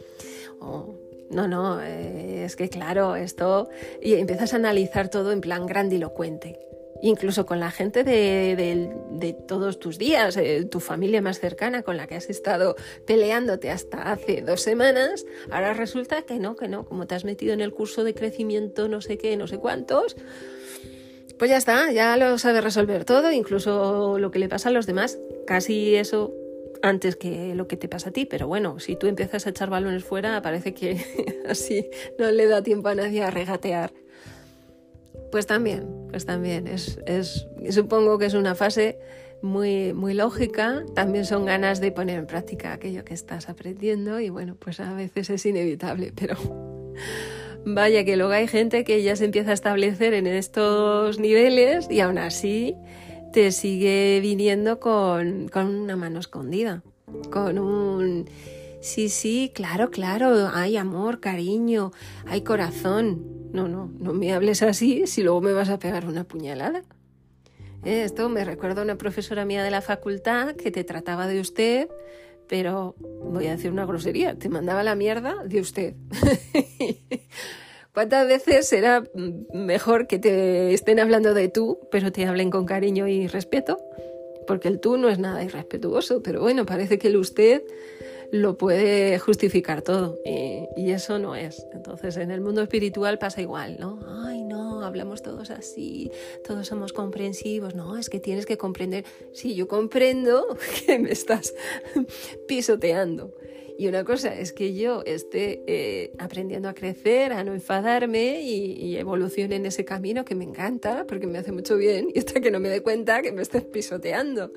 No, 1.31 1.49
no, 1.49 1.83
eh, 1.83 2.45
es 2.45 2.57
que 2.57 2.69
claro, 2.69 3.17
esto... 3.17 3.69
Y 4.01 4.15
empiezas 4.15 4.53
a 4.53 4.57
analizar 4.57 5.09
todo 5.09 5.33
en 5.33 5.41
plan 5.41 5.67
grandilocuente. 5.67 6.59
Incluso 7.03 7.45
con 7.47 7.61
la 7.61 7.71
gente 7.71 8.05
de, 8.05 9.37
todos 9.47 9.79
tus 9.79 9.99
días, 9.99 10.37
eh, 10.37 10.65
tu 10.65 10.81
familia 10.81 11.21
más 11.21 11.41
cercana 11.41 11.83
con 11.83 11.97
la 11.97 12.07
que 12.07 12.15
has 12.15 12.31
estado 12.31 12.77
peleándote 13.07 13.71
hasta 13.71 14.13
hace 14.13 14.41
dos 14.41 14.63
semanas, 14.63 15.27
ahora 15.51 15.75
resulta 15.75 16.23
que 16.23 16.39
no, 16.39 16.57
que 16.57 16.69
no, 16.69 16.87
como 16.87 17.07
te 17.07 17.15
has 17.15 17.25
metido 17.25 17.53
en 17.53 17.61
el 17.61 17.73
curso 17.73 18.03
de 18.03 18.15
crecimiento 18.15 18.89
no 18.89 19.01
sé 19.03 19.19
qué, 19.19 19.37
no 19.37 19.47
sé 19.47 19.59
cuántos, 19.59 20.17
pues 21.39 21.51
ya 21.51 21.59
está, 21.59 21.93
ya 21.93 22.17
lo 22.17 22.39
sabes 22.39 22.65
resolver 22.65 23.05
todo, 23.05 23.31
incluso 23.31 24.19
lo 24.19 24.31
que 24.31 24.39
le 24.39 24.49
pasa 24.49 24.71
a 24.71 24.73
los 24.73 24.87
demás. 24.87 25.19
Casi 25.47 25.95
eso 25.95 26.33
antes 26.83 27.17
que 27.17 27.55
lo 27.55 27.69
que 27.69 27.77
te 27.77 27.89
pasa 27.89 28.11
a 28.11 28.13
ti, 28.13 28.27
pero 28.27 28.47
bueno, 28.47 28.79
si 28.79 28.97
tú 28.97 29.07
empiezas 29.07 29.47
a 29.47 29.51
echar 29.51 29.71
balones 29.71 30.05
fuera, 30.05 30.41
parece 30.43 30.75
que 30.75 30.99
así 31.49 31.89
no 32.19 32.31
le 32.31 32.47
da 32.47 32.63
tiempo 32.63 32.89
a 32.89 32.95
nadie 32.95 33.23
a 33.23 33.31
regatear. 33.31 33.93
Pues 35.31 35.47
también, 35.47 35.89
pues 36.11 36.25
también, 36.25 36.67
es, 36.67 36.99
es, 37.07 37.47
supongo 37.71 38.19
que 38.19 38.27
es 38.27 38.35
una 38.35 38.55
fase 38.55 38.99
muy, 39.43 39.93
muy 39.93 40.15
lógica, 40.15 40.85
también 40.95 41.25
son 41.25 41.45
ganas 41.45 41.81
de 41.81 41.93
poner 41.93 42.19
en 42.19 42.27
práctica 42.27 42.73
aquello 42.73 43.05
que 43.05 43.15
estás 43.15 43.49
aprendiendo 43.49 44.21
y 44.21 44.31
bueno, 44.31 44.57
pues 44.59 44.81
a 44.81 44.93
veces 44.95 45.31
es 45.31 45.47
inevitable, 45.47 46.13
pero 46.15 46.37
vaya 47.65 48.05
que 48.05 48.17
luego 48.17 48.33
hay 48.33 48.49
gente 48.49 48.85
que 48.85 49.03
ya 49.03 49.17
se 49.17 49.25
empieza 49.25 49.51
a 49.51 49.55
establecer 49.55 50.15
en 50.15 50.27
estos 50.27 51.19
niveles 51.19 51.89
y 51.91 52.01
aún 52.01 52.19
así 52.19 52.77
te 53.37 53.53
sigue 53.53 54.19
viniendo 54.23 54.81
con, 54.81 55.51
una 55.55 55.95
mano 55.95 56.21
escondida, 56.21 56.83
con 57.31 57.59
un... 57.59 58.25
Sí, 58.81 59.11
sí, 59.11 59.53
claro, 59.55 59.91
claro, 59.91 60.49
hay 60.55 60.79
amor, 60.79 61.21
cariño, 61.21 61.93
hay 62.25 62.41
corazón. 62.41 63.51
No, 63.53 63.69
no, 63.69 63.93
no 63.99 64.15
me 64.15 64.33
hables 64.33 64.63
así 64.63 65.07
si 65.07 65.23
luego 65.23 65.43
me 65.43 65.53
vas 65.53 65.69
a 65.69 65.79
pegar 65.79 66.07
una 66.07 66.25
puñalada. 66.25 66.83
Eh, 67.85 68.05
esto 68.05 68.31
me 68.31 68.43
recuerda 68.43 68.81
a 68.81 68.85
una 68.85 68.97
profesora 68.97 69.45
mía 69.45 69.63
de 69.63 69.71
la 69.71 69.83
facultad 69.83 70.57
que 70.57 70.71
te 70.71 70.83
trataba 70.83 71.27
de 71.27 71.39
usted, 71.39 71.91
pero 72.49 72.95
voy 73.23 73.49
a 73.49 73.51
decir 73.51 73.71
una 73.71 73.85
grosería, 73.85 74.39
te 74.39 74.49
mandaba 74.49 74.83
la 74.83 74.95
mierda 74.95 75.45
de 75.45 75.61
usted. 75.61 75.95
¿Cuántas 77.97 78.29
veces 78.29 78.69
será 78.69 79.05
mejor 79.55 80.07
que 80.07 80.19
te 80.19 80.75
estén 80.75 81.01
hablando 81.01 81.33
de 81.33 81.49
tú, 81.49 81.81
pero 81.91 82.13
te 82.13 82.27
hablen 82.27 82.51
con 82.51 82.67
cariño 82.67 83.09
y 83.09 83.27
respeto? 83.27 83.79
Porque 84.47 84.69
el 84.69 84.81
tú 84.81 84.99
no 84.99 85.09
es 85.09 85.19
nada 85.19 85.43
irrespetuoso, 85.43 86.23
pero 86.23 86.43
bueno, 86.43 86.67
parece 86.67 86.99
que 86.99 87.09
el 87.09 87.17
usted 87.17 87.63
lo 88.31 88.59
puede 88.59 89.19
justificar 89.19 89.81
todo 89.81 90.19
y, 90.27 90.91
eso 90.91 91.19
no 91.19 91.37
es. 91.37 91.67
Entonces 91.73 92.19
en 92.19 92.31
el 92.31 92.43
mundo 92.43 92.61
espiritual 92.61 93.19
pasa 93.19 93.41
igual, 93.41 93.79
¿no? 93.81 93.99
Ay, 94.27 94.45
no, 94.45 94.83
hablamos 94.83 95.23
todos 95.23 95.51
así, 95.51 96.11
todos 96.47 96.67
somos 96.67 96.93
comprensivos, 96.93 97.75
no, 97.75 97.97
es 97.97 98.11
que 98.11 98.21
tienes 98.21 98.45
que 98.45 98.59
comprender. 98.59 99.07
Sí, 99.33 99.55
yo 99.55 99.69
comprendo 99.69 100.59
que 100.87 100.99
me 100.99 101.13
estás 101.13 101.55
pisoteando 102.47 103.33
y 103.79 103.89
una 103.89 104.05
cosa 104.05 104.35
es 104.35 104.53
que 104.53 104.75
yo 104.75 105.03
esté 105.05 105.63
eh, 105.67 106.13
aprendiendo 106.19 106.69
a 106.69 106.75
crecer, 106.75 107.33
a 107.33 107.45
no 107.45 107.53
enfadarme 107.53 108.41
y, 108.41 108.97
evolucione 108.97 109.57
en 109.57 109.67
ese 109.67 109.85
camino 109.85 110.25
que 110.25 110.35
me 110.35 110.45
encanta 110.45 111.05
porque 111.07 111.27
me 111.27 111.39
hace 111.39 111.53
mucho 111.53 111.77
bien 111.77 112.09
y 112.15 112.19
hasta 112.19 112.41
que 112.41 112.51
no 112.51 112.61
me 112.61 112.71
dé 112.71 112.83
cuenta 112.83 113.21
que 113.21 113.33
me 113.33 113.43
estés 113.43 113.65
pisoteando. 113.65 114.51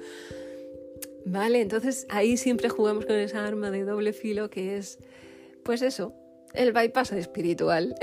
¿Vale? 1.25 1.59
Entonces 1.59 2.07
ahí 2.09 2.37
siempre 2.37 2.69
jugamos 2.69 3.05
con 3.05 3.15
esa 3.15 3.45
arma 3.45 3.71
de 3.71 3.83
doble 3.83 4.13
filo 4.13 4.49
que 4.49 4.77
es, 4.77 4.99
pues 5.63 5.81
eso, 5.81 6.13
el 6.53 6.71
bypass 6.71 7.11
espiritual. 7.11 7.95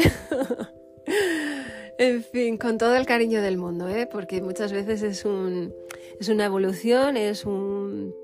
en 1.98 2.22
fin, 2.22 2.58
con 2.58 2.76
todo 2.76 2.94
el 2.94 3.06
cariño 3.06 3.40
del 3.40 3.56
mundo, 3.56 3.88
¿eh? 3.88 4.06
porque 4.06 4.42
muchas 4.42 4.72
veces 4.72 5.02
es, 5.02 5.24
un, 5.24 5.74
es 6.20 6.28
una 6.28 6.44
evolución, 6.44 7.16
es 7.16 7.46
un, 7.46 8.14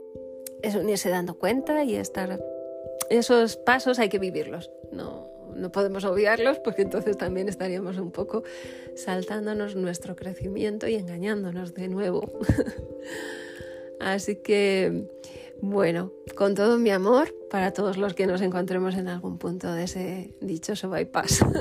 es 0.63 0.75
un 0.75 0.91
irse 0.91 1.09
dando 1.09 1.39
cuenta 1.39 1.85
y 1.85 1.97
estar... 1.97 2.39
Esos 3.13 3.59
pasos 3.59 3.99
hay 3.99 4.09
que 4.09 4.19
vivirlos, 4.19 4.71
no, 4.91 5.29
no 5.55 5.71
podemos 5.71 6.07
obviarlos 6.07 6.59
porque 6.61 6.81
entonces 6.81 7.19
también 7.19 7.47
estaríamos 7.47 7.99
un 7.99 8.11
poco 8.11 8.43
saltándonos 8.97 9.77
nuestro 9.77 10.17
crecimiento 10.17 10.89
y 10.89 10.95
engañándonos 10.95 11.75
de 11.75 11.89
nuevo. 11.89 12.33
Así 14.01 14.37
que, 14.37 15.11
bueno, 15.61 16.11
con 16.37 16.55
todo 16.55 16.79
mi 16.79 16.89
amor 16.89 17.35
para 17.51 17.75
todos 17.75 17.99
los 17.99 18.15
que 18.15 18.27
nos 18.27 18.41
encontremos 18.41 18.95
en 18.95 19.09
algún 19.09 19.37
punto 19.37 19.71
de 19.75 19.85
ese 19.85 20.35
dichoso 20.41 20.89
bypass. 20.89 21.45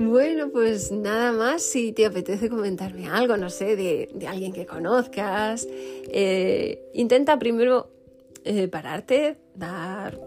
Bueno, 0.00 0.50
pues 0.52 0.92
nada 0.92 1.32
más, 1.32 1.60
si 1.60 1.92
te 1.92 2.06
apetece 2.06 2.48
comentarme 2.48 3.08
algo, 3.08 3.36
no 3.36 3.50
sé, 3.50 3.74
de, 3.74 4.08
alguien 4.28 4.52
que 4.52 4.64
conozcas, 4.64 5.66
eh, 5.68 6.88
intenta 6.94 7.36
primero 7.40 7.97
eh, 8.48 8.68
pararte, 8.68 9.36
dar 9.54 10.18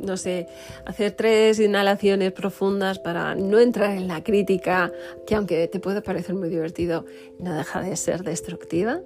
no 0.00 0.16
sé, 0.16 0.46
hacer 0.84 1.12
tres 1.12 1.58
inhalaciones 1.58 2.32
profundas 2.32 2.98
para 2.98 3.34
no 3.34 3.58
entrar 3.58 3.96
en 3.96 4.08
la 4.08 4.22
crítica, 4.22 4.92
que 5.26 5.34
aunque 5.34 5.68
te 5.68 5.80
pueda 5.80 6.02
parecer 6.02 6.34
muy 6.34 6.48
divertido, 6.48 7.04
no 7.38 7.54
deja 7.54 7.80
de 7.80 7.96
ser 7.96 8.22
destructiva. 8.22 9.00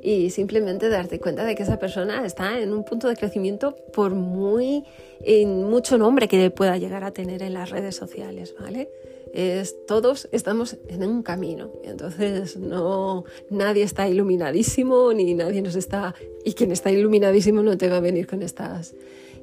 Y 0.00 0.30
simplemente 0.30 0.88
darte 0.88 1.18
cuenta 1.18 1.44
de 1.44 1.56
que 1.56 1.64
esa 1.64 1.80
persona 1.80 2.24
está 2.24 2.60
en 2.60 2.72
un 2.72 2.84
punto 2.84 3.08
de 3.08 3.16
crecimiento 3.16 3.74
por 3.92 4.14
muy 4.14 4.84
en 5.20 5.64
mucho 5.64 5.98
nombre 5.98 6.28
que 6.28 6.50
pueda 6.50 6.76
llegar 6.76 7.02
a 7.02 7.10
tener 7.10 7.42
en 7.42 7.54
las 7.54 7.70
redes 7.70 7.96
sociales, 7.96 8.54
¿vale? 8.60 8.88
Es, 9.32 9.76
todos 9.86 10.28
estamos 10.32 10.78
en 10.88 11.04
un 11.04 11.22
camino, 11.22 11.72
entonces 11.84 12.56
no 12.56 13.24
nadie 13.50 13.82
está 13.82 14.08
iluminadísimo 14.08 15.12
ni 15.12 15.34
nadie 15.34 15.62
nos 15.62 15.76
está 15.76 16.14
y 16.44 16.54
quien 16.54 16.72
está 16.72 16.90
iluminadísimo 16.90 17.62
no 17.62 17.76
te 17.76 17.88
va 17.88 17.98
a 17.98 18.00
venir 18.00 18.26
con 18.26 18.42
estas 18.42 18.94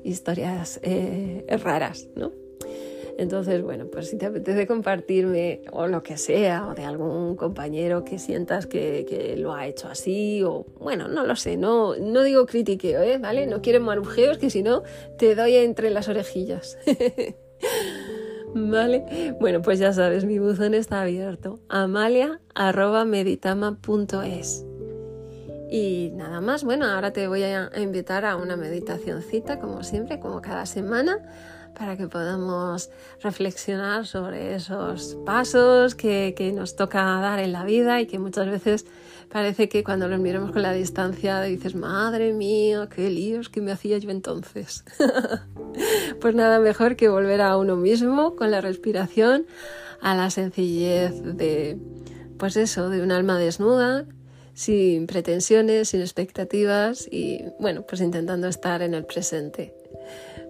historias 0.04 0.80
eh, 0.84 1.46
raras, 1.63 2.08
¿no? 2.15 2.32
Entonces, 3.18 3.62
bueno, 3.62 3.86
pues 3.88 4.10
si 4.10 4.18
te 4.18 4.25
apetece 4.25 4.68
compartirme 4.68 5.62
o 5.72 5.88
lo 5.88 6.04
que 6.04 6.18
sea, 6.18 6.68
o 6.68 6.75
de 6.75 6.84
algún 6.84 7.36
compañero 7.36 8.04
que 8.04 8.20
sientas 8.20 8.65
que, 8.65 9.36
lo 9.38 9.54
ha 9.54 9.68
hecho 9.68 9.88
así, 9.88 10.44
o 10.44 10.65
bueno, 10.80 11.08
no 11.08 11.25
lo 11.25 11.36
sé, 11.36 11.56
no, 11.56 11.96
no 11.96 12.24
digo 12.24 12.46
critiqueo, 12.46 13.01
¿eh? 13.01 13.18
¿Vale? 13.18 13.48
No 13.48 13.62
quiero 13.62 13.80
marujeos 13.80 14.38
que 14.38 14.50
si 14.50 14.63
no 14.63 14.84
te 15.18 15.36
doy 15.36 15.56
entre 15.56 15.92
las 15.92 16.10
orejillas. 16.10 16.77
¿Vale? 18.55 19.35
Bueno, 19.39 19.62
pues 19.62 19.77
ya 19.79 19.91
sabes, 19.91 20.24
mi 20.24 20.39
buzón 20.39 20.74
está 20.74 21.01
abierto. 21.01 21.59
amalia.meditama.es 21.67 24.65
y 25.69 26.12
nada 26.15 26.41
más, 26.41 26.63
bueno, 26.63 26.85
ahora 26.85 27.12
te 27.12 27.27
voy 27.27 27.43
a 27.43 27.69
invitar 27.75 28.24
a 28.24 28.38
una 28.38 28.55
meditacióncita 28.55 29.59
como 29.59 29.83
siempre, 29.83 30.21
como 30.21 30.41
cada 30.41 30.65
semana, 30.65 31.17
para 31.77 31.98
que 31.98 32.08
podamos 32.08 32.89
reflexionar 33.22 34.05
sobre 34.05 34.55
esos 34.55 35.17
pasos 35.25 35.96
que, 35.96 36.34
que, 36.36 36.51
nos 36.51 36.75
toca 36.75 37.03
dar 37.03 37.39
en 37.39 37.51
la 37.51 37.63
vida 37.63 38.01
y 38.01 38.08
que 38.08 38.20
muchas 38.20 38.48
veces 38.48 38.86
parece 39.32 39.70
que 39.70 39.84
cuando 39.84 40.08
los 40.08 40.20
miramos 40.20 40.51
con 40.51 40.62
la 40.62 40.72
distancia 40.72 41.41
dices, 41.41 41.75
madre 41.75 42.34
mía, 42.34 42.88
qué 42.94 43.10
líos 43.10 43.50
que 43.50 43.62
me 43.62 43.72
hacía 43.72 43.98
yo 43.98 44.10
entonces. 44.10 44.84
pues 46.22 46.36
nada 46.36 46.60
mejor 46.60 46.96
que 46.96 47.10
volver 47.10 47.41
a 47.41 47.58
uno 47.58 47.75
mismo 47.75 48.36
con 48.36 48.51
la 48.51 48.62
respiración, 48.62 49.45
a 50.02 50.15
la 50.15 50.30
sencillez 50.30 51.21
de, 51.23 51.78
pues 52.38 52.58
eso, 52.58 52.89
de 52.89 53.02
un 53.02 53.12
alma 53.12 53.38
desnuda 53.38 54.06
sin 54.56 55.06
pretensiones, 55.06 55.89
sin 55.89 55.99
expectativas 55.99 57.08
y 57.12 57.43
bueno, 57.60 57.84
pues 57.88 58.02
intentando 58.02 58.47
estar 58.47 58.82
en 58.82 58.93
el 58.93 59.06
presente. 59.06 59.73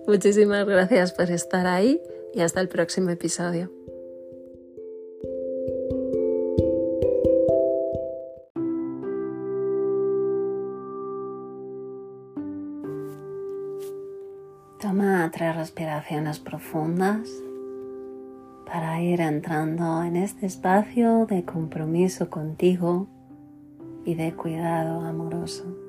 Muchísimas 0.08 0.66
gracias 0.68 1.14
por 1.14 1.32
estar 1.32 1.66
ahí 1.66 2.00
y 2.34 2.42
hasta 2.42 2.62
el 2.62 2.68
próximo 2.68 3.10
episodio. 3.10 3.72
Toma 14.80 15.32
tres 15.34 15.56
respiraciones 15.56 16.40
profundas 16.40 17.28
para 18.66 19.02
ir 19.02 19.22
entrando 19.22 20.04
en 20.04 20.18
este 20.18 20.46
espacio 20.46 21.26
de 21.26 21.44
compromiso 21.46 22.30
contigo 22.30 23.08
y 24.06 24.14
de 24.14 24.36
cuidado 24.36 25.02
amoroso. 25.02 25.85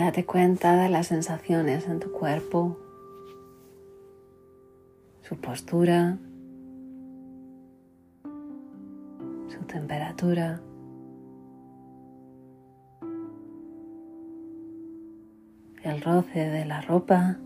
Date 0.00 0.24
cuenta 0.24 0.76
de 0.76 0.88
las 0.88 1.08
sensaciones 1.08 1.86
en 1.86 2.00
tu 2.00 2.12
cuerpo, 2.12 2.78
su 5.22 5.36
postura, 5.36 6.18
temperatura. 9.68 10.60
El 15.84 16.02
roce 16.02 16.40
de 16.40 16.64
la 16.64 16.80
ropa. 16.80 17.38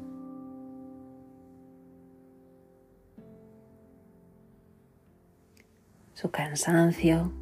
Su 6.15 6.31
cansancio. 6.31 7.42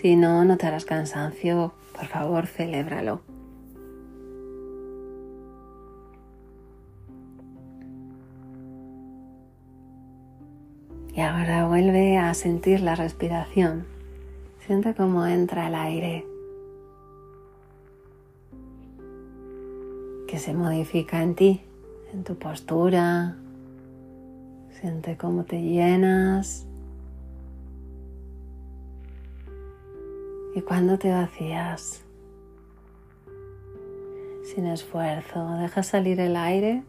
Si 0.00 0.16
no 0.16 0.42
notarás 0.46 0.86
cansancio, 0.86 1.74
por 1.94 2.06
favor, 2.06 2.46
celébralo. 2.46 3.20
Y 11.14 11.20
ahora 11.20 11.66
vuelve 11.68 12.16
a 12.16 12.32
sentir 12.32 12.80
la 12.80 12.94
respiración. 12.94 13.84
Siente 14.66 14.94
cómo 14.94 15.26
entra 15.26 15.68
el 15.68 15.74
aire, 15.74 16.24
que 20.26 20.38
se 20.38 20.54
modifica 20.54 21.22
en 21.22 21.34
ti, 21.34 21.60
en 22.14 22.24
tu 22.24 22.36
postura. 22.36 23.36
Siente 24.80 25.18
cómo 25.18 25.44
te 25.44 25.60
llenas 25.60 26.69
y 30.54 30.62
cuando 30.62 30.98
te 30.98 31.10
vacías. 31.10 32.02
Sin 34.44 34.66
esfuerzo, 34.66 35.56
deja 35.56 35.82
salir 35.82 36.18
el 36.20 36.36
aire 36.36 36.82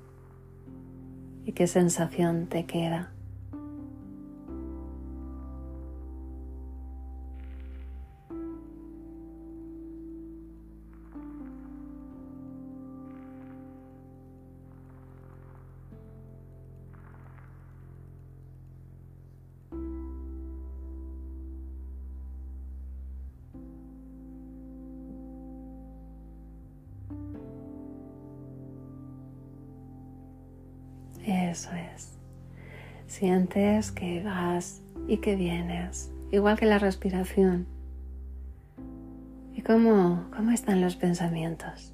y 1.46 1.52
qué 1.52 1.68
sensación 1.68 2.48
te 2.48 2.66
queda. 2.66 3.12
Eso 31.52 31.70
es. 31.74 32.18
Sientes 33.08 33.92
que 33.92 34.24
vas 34.24 34.82
y 35.10 35.18
que 35.18 35.36
vienes, 35.36 36.10
igual 36.32 36.58
que 36.58 36.66
la 36.66 36.80
respiración. 36.80 37.68
¿Y 39.54 39.62
cómo, 39.62 40.28
cómo 40.34 40.52
están 40.52 40.80
los 40.80 40.96
pensamientos? 40.96 41.92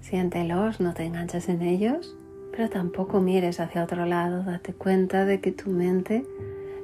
Si 0.00 0.10
siéntelos, 0.10 0.80
no 0.80 0.94
te 0.94 1.04
enganches 1.04 1.48
en 1.48 1.62
ellos, 1.62 2.16
pero 2.50 2.68
tampoco 2.68 3.20
mires 3.20 3.60
hacia 3.60 3.84
otro 3.84 4.04
lado. 4.04 4.42
Date 4.42 4.74
cuenta 4.74 5.24
de 5.24 5.40
que 5.40 5.52
tu 5.52 5.70
mente 5.70 6.26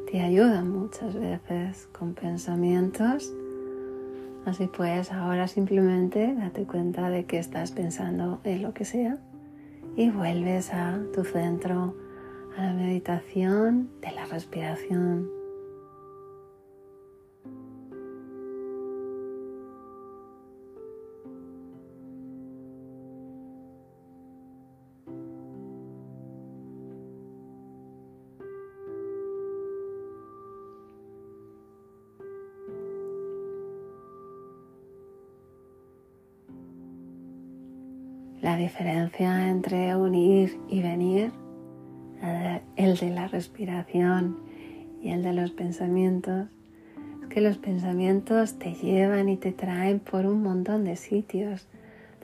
te 0.09 0.21
ayuda 0.21 0.63
muchas 0.63 1.17
veces 1.17 1.89
con 1.93 2.15
pensamientos. 2.15 3.33
Así 4.47 4.67
pues, 4.67 5.13
ahora 5.13 5.49
simplemente 5.49 6.35
date 6.35 6.65
cuenta 6.65 7.11
de 7.11 7.25
que 7.25 7.39
estás 7.39 7.73
pensando 7.73 8.41
en 8.45 8.63
lo 8.63 8.73
que 8.73 8.85
sea 8.85 9.19
y 9.97 10.11
vuelves 10.11 10.73
a 10.73 10.99
tu 11.15 11.25
centro, 11.25 11.95
a 12.57 12.63
la 12.63 12.73
meditación 12.73 13.91
de 14.01 14.13
la 14.13 14.25
respiración. 14.27 15.40
La 38.51 38.57
diferencia 38.57 39.49
entre 39.49 39.95
unir 39.95 40.59
y 40.69 40.83
venir, 40.83 41.31
el 42.75 42.97
de 42.97 43.11
la 43.11 43.29
respiración 43.29 44.41
y 45.01 45.11
el 45.11 45.23
de 45.23 45.33
los 45.33 45.53
pensamientos, 45.53 46.49
es 47.23 47.29
que 47.29 47.41
los 47.43 47.59
pensamientos 47.59 48.59
te 48.59 48.75
llevan 48.75 49.29
y 49.29 49.37
te 49.37 49.53
traen 49.53 50.01
por 50.01 50.27
un 50.27 50.43
montón 50.43 50.83
de 50.83 50.97
sitios, 50.97 51.69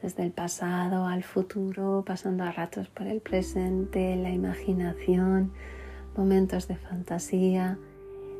desde 0.02 0.24
el 0.24 0.32
pasado 0.32 1.06
al 1.06 1.22
futuro, 1.22 2.02
pasando 2.04 2.42
a 2.42 2.50
ratos 2.50 2.88
por 2.88 3.06
el 3.06 3.20
presente, 3.20 4.16
la 4.16 4.30
imaginación, 4.30 5.52
momentos 6.16 6.66
de 6.66 6.74
fantasía, 6.74 7.78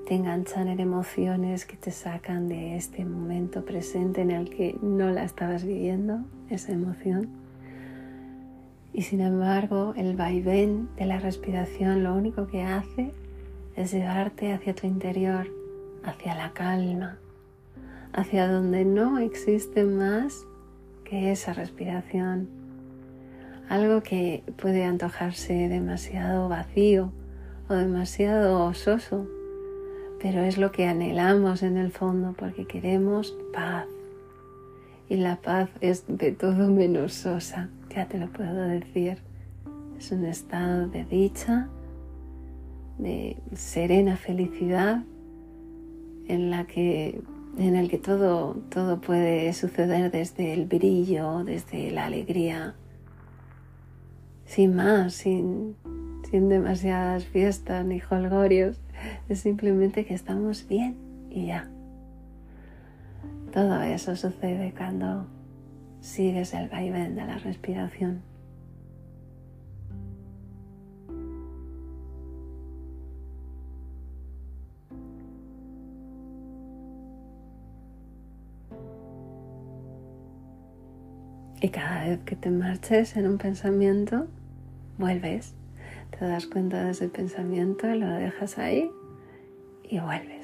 te 0.09 0.17
enganchan 0.17 0.67
en 0.67 0.81
emociones 0.81 1.65
que 1.65 1.77
te 1.77 1.93
sacan 1.93 2.49
de 2.49 2.75
este 2.75 3.05
momento 3.05 3.65
presente 3.65 4.23
en 4.23 4.33
el 4.33 4.51
que 4.51 4.77
no 4.83 5.09
la 5.13 5.23
estabas 5.23 5.63
viviendo, 5.63 6.19
esa 6.51 6.73
emoción. 6.73 7.46
Y 8.97 9.03
sin 9.03 9.21
embargo, 9.21 9.93
el 9.95 10.17
vaivén 10.17 10.89
de 10.97 11.05
la 11.05 11.19
respiración 11.19 12.03
lo 12.03 12.15
único 12.15 12.47
que 12.47 12.63
hace 12.63 13.13
es 13.77 13.93
llevarte 13.93 14.55
hacia 14.55 14.75
tu 14.75 14.87
interior, 14.87 15.47
hacia 16.03 16.35
la 16.35 16.55
calma, 16.55 17.19
hacia 18.15 18.49
donde 18.49 18.87
no 18.87 19.19
existe 19.19 19.85
más 19.85 20.47
que 21.05 21.31
esa 21.31 21.53
respiración. 21.53 22.49
Algo 23.69 24.03
que 24.03 24.43
puede 24.57 24.85
antojarse 24.85 25.69
demasiado 25.69 26.49
vacío 26.49 27.13
o 27.69 27.75
demasiado 27.75 28.65
ososo, 28.65 29.27
pero 30.23 30.41
es 30.41 30.57
lo 30.57 30.73
que 30.73 30.87
anhelamos 30.87 31.63
en 31.63 31.77
el 31.77 31.93
fondo 31.93 32.33
porque 32.33 32.67
queremos 32.67 33.37
paz. 33.53 33.89
Y 35.11 35.17
la 35.17 35.37
paz 35.37 35.69
es 35.83 36.05
de 36.09 36.33
todo 36.33 36.71
menos 36.71 37.13
sosa 37.13 37.69
te 38.05 38.19
lo 38.19 38.31
puedo 38.31 38.69
decir. 38.69 39.19
Es 39.99 40.13
un 40.13 40.27
estado 40.27 40.89
de 40.89 41.05
dicha, 41.05 41.69
de 42.99 43.39
serena 43.55 44.17
felicidad 44.17 45.03
en 46.29 46.51
la 46.51 46.67
que 46.67 47.23
en 47.59 47.75
el 47.75 47.89
que 47.89 47.97
todo, 47.97 48.55
todo 48.69 49.01
puede 49.01 49.51
suceder 49.55 50.11
desde 50.11 50.53
el 50.53 50.67
brillo, 50.67 51.43
desde 51.43 51.91
la 51.91 52.05
alegría, 52.05 52.75
sin 54.45 54.75
más, 54.75 55.15
sin, 55.15 55.75
sin 56.31 56.51
demasiadas 56.51 57.25
fiestas 57.25 57.85
ni 57.87 58.03
holgorios, 58.11 58.79
es 59.31 59.41
simplemente 59.41 60.05
que 60.05 60.13
estamos 60.13 60.69
bien 60.69 60.97
y 61.31 61.47
ya. 61.47 61.71
Todo 63.53 63.81
eso 63.81 64.17
sucede 64.17 64.75
cuando 64.77 65.27
sigues 66.07 66.55
el 66.55 66.69
vaivén 66.69 67.17
de 67.17 67.27
la 67.27 67.37
respiración. 67.39 68.23
Y 81.61 81.71
cada 81.71 82.05
vez 82.05 82.21
que 82.21 82.37
te 82.37 82.51
marches 82.51 83.17
en 83.17 83.27
un 83.27 83.39
pensamiento, 83.39 84.29
vuelves, 84.99 85.55
te 86.17 86.25
das 86.25 86.47
cuenta 86.47 86.85
de 86.85 86.93
ese 86.93 87.09
pensamiento, 87.09 87.89
lo 87.89 88.09
dejas 88.09 88.59
ahí 88.59 88.89
y 89.83 89.99
vuelves. 89.99 90.36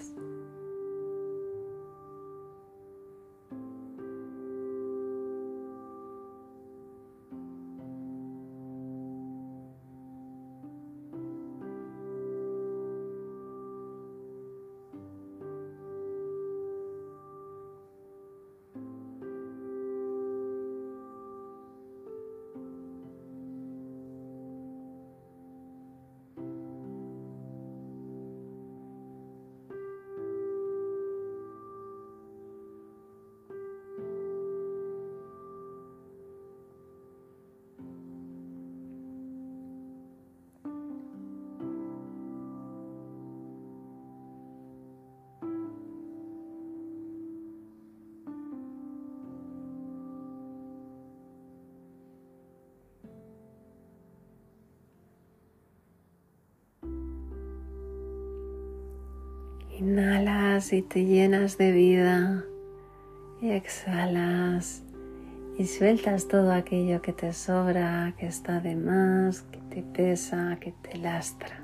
Inhalas 59.85 60.73
y 60.73 60.83
te 60.83 61.05
llenas 61.05 61.59
de 61.59 61.73
vida 61.73 62.45
y 63.41 63.51
exhalas 63.51 64.85
y 65.59 65.67
sueltas 65.67 66.29
todo 66.29 66.53
aquello 66.53 67.03
que 67.03 67.13
te 67.13 67.33
sobra, 67.33 68.15
que 68.17 68.27
está 68.27 68.61
de 68.61 68.77
más, 68.77 69.43
que 69.43 69.59
te 69.59 69.83
pesa, 69.83 70.57
que 70.61 70.71
te 70.71 70.99
lastra. 70.99 71.62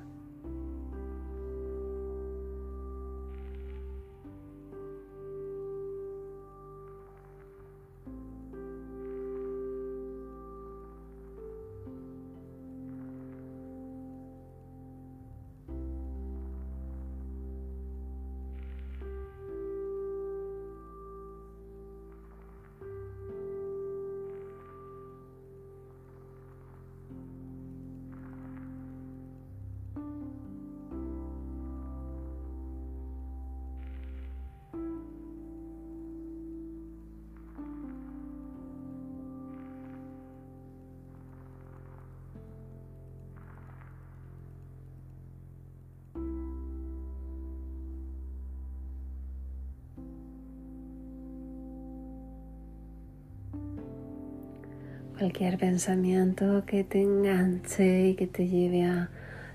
Cualquier 55.19 55.59
pensamiento 55.59 56.63
que 56.65 56.85
te 56.85 57.03
enganche 57.03 58.11
y 58.11 58.15
que 58.15 58.29
te 58.29 58.47
lleve 58.47 58.85
a 58.85 59.11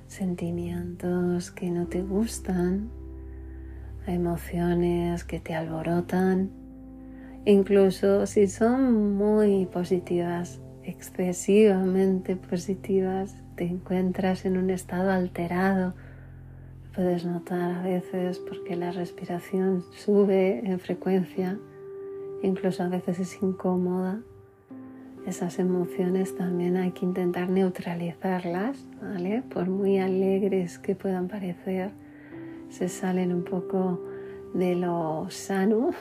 sentimientos 0.07 1.51
que 1.51 1.69
no 1.69 1.87
te 1.87 2.01
gustan, 2.01 2.89
a 4.05 4.11
emociones 4.11 5.23
que 5.23 5.39
te 5.39 5.55
alborotan, 5.55 6.51
incluso 7.45 8.25
si 8.25 8.47
son 8.47 9.15
muy 9.15 9.65
positivas, 9.67 10.59
excesivamente 10.83 12.35
positivas, 12.35 13.33
te 13.55 13.63
encuentras 13.63 14.43
en 14.43 14.57
un 14.57 14.69
estado 14.69 15.11
alterado. 15.11 15.93
Puedes 16.93 17.25
notar 17.25 17.71
a 17.71 17.81
veces 17.83 18.37
porque 18.37 18.75
la 18.75 18.91
respiración 18.91 19.85
sube 19.95 20.59
en 20.65 20.79
frecuencia, 20.81 21.57
incluso 22.43 22.83
a 22.83 22.89
veces 22.89 23.19
es 23.19 23.41
incómoda. 23.41 24.19
Esas 25.25 25.57
emociones 25.57 26.35
también 26.35 26.75
hay 26.75 26.91
que 26.91 27.05
intentar 27.05 27.49
neutralizarlas, 27.49 28.85
¿vale? 29.01 29.41
Por 29.41 29.69
muy 29.69 29.97
alegres 29.97 30.79
que 30.79 30.95
puedan 30.95 31.29
parecer, 31.29 31.91
se 32.69 32.89
salen 32.89 33.33
un 33.33 33.43
poco 33.43 34.03
de 34.53 34.75
lo 34.75 35.27
sano. 35.29 35.91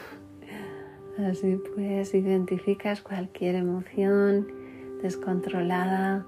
Así 1.18 1.56
pues, 1.74 2.14
identificas 2.14 3.00
cualquier 3.00 3.54
emoción 3.54 4.48
descontrolada, 5.02 6.26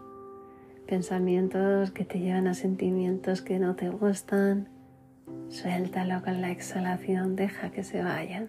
pensamientos 0.87 1.91
que 1.91 2.05
te 2.05 2.21
llevan 2.21 2.47
a 2.47 2.55
sentimientos 2.55 3.43
que 3.43 3.59
no 3.59 3.75
te 3.75 3.89
gustan. 3.89 4.69
Suéltalo 5.49 6.23
con 6.23 6.41
la 6.41 6.51
exhalación, 6.51 7.35
deja 7.35 7.71
que 7.71 7.83
se 7.83 8.03
vayan. 8.03 8.49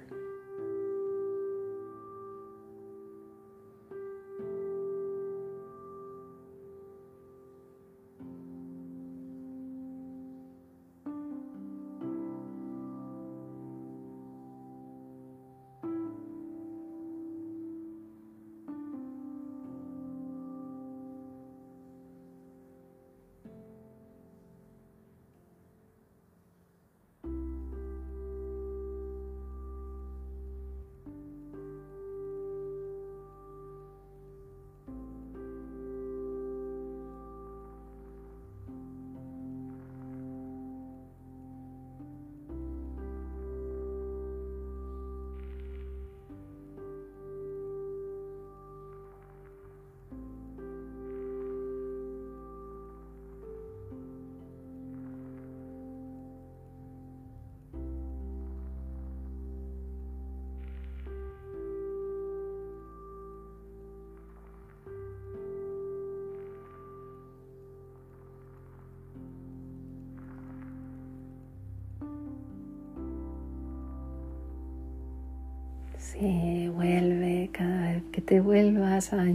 Si 76.18 76.70
vuelve 76.70 77.50
cada 77.52 77.92
vez 77.92 78.04
que 78.14 78.22
te 78.22 78.40
vuelvas 78.40 79.12
a 79.12 79.26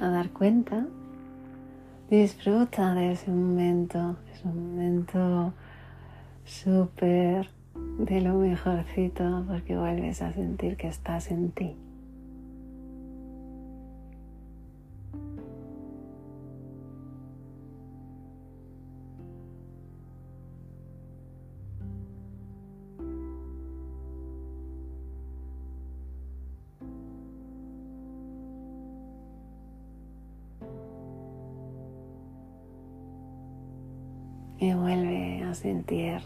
dar 0.00 0.30
cuenta, 0.30 0.88
disfruta 2.10 2.92
de 2.94 3.12
ese 3.12 3.30
momento, 3.30 4.16
es 4.34 4.44
un 4.44 4.72
momento 4.72 5.52
súper 6.44 7.48
de 8.00 8.20
lo 8.20 8.34
mejorcito 8.34 9.44
porque 9.46 9.76
vuelves 9.76 10.22
a 10.22 10.32
sentir 10.32 10.76
que 10.76 10.88
estás 10.88 11.30
en 11.30 11.52
ti. 11.52 11.76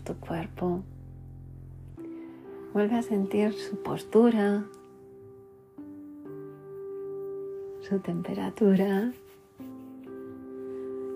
Tu 0.05 0.15
cuerpo. 0.15 0.83
Vuelve 2.73 2.97
a 2.97 3.03
sentir 3.03 3.53
su 3.53 3.83
postura, 3.83 4.65
su 7.81 7.99
temperatura, 8.01 9.13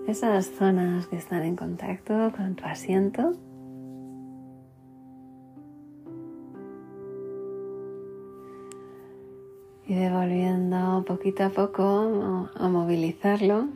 esas 0.07 0.47
zonas 0.47 1.07
que 1.07 1.17
están 1.17 1.43
en 1.43 1.55
contacto 1.55 2.31
con 2.35 2.55
tu 2.55 2.65
asiento. 2.65 3.33
Y 9.85 9.95
devolviendo 9.95 11.03
poquito 11.07 11.43
a 11.43 11.49
poco 11.49 12.49
a 12.55 12.69
movilizarlo 12.69 13.67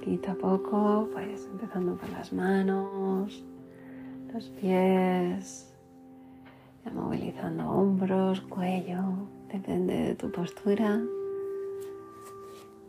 poquito 0.00 0.30
a 0.30 0.34
poco, 0.34 1.08
pues 1.12 1.46
empezando 1.52 1.94
por 1.94 2.08
las 2.10 2.32
manos, 2.32 3.44
los 4.32 4.48
pies, 4.60 5.66
movilizando 6.92 7.68
hombros, 7.68 8.40
cuello, 8.42 9.02
depende 9.52 9.94
de 9.94 10.14
tu 10.14 10.30
postura. 10.30 11.00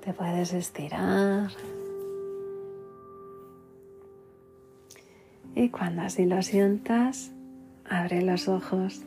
Te 0.03 0.13
puedes 0.13 0.53
estirar. 0.53 1.51
Y 5.55 5.69
cuando 5.69 6.03
así 6.03 6.25
lo 6.25 6.41
sientas, 6.41 7.31
abre 7.85 8.21
los 8.21 8.47
ojos. 8.47 9.03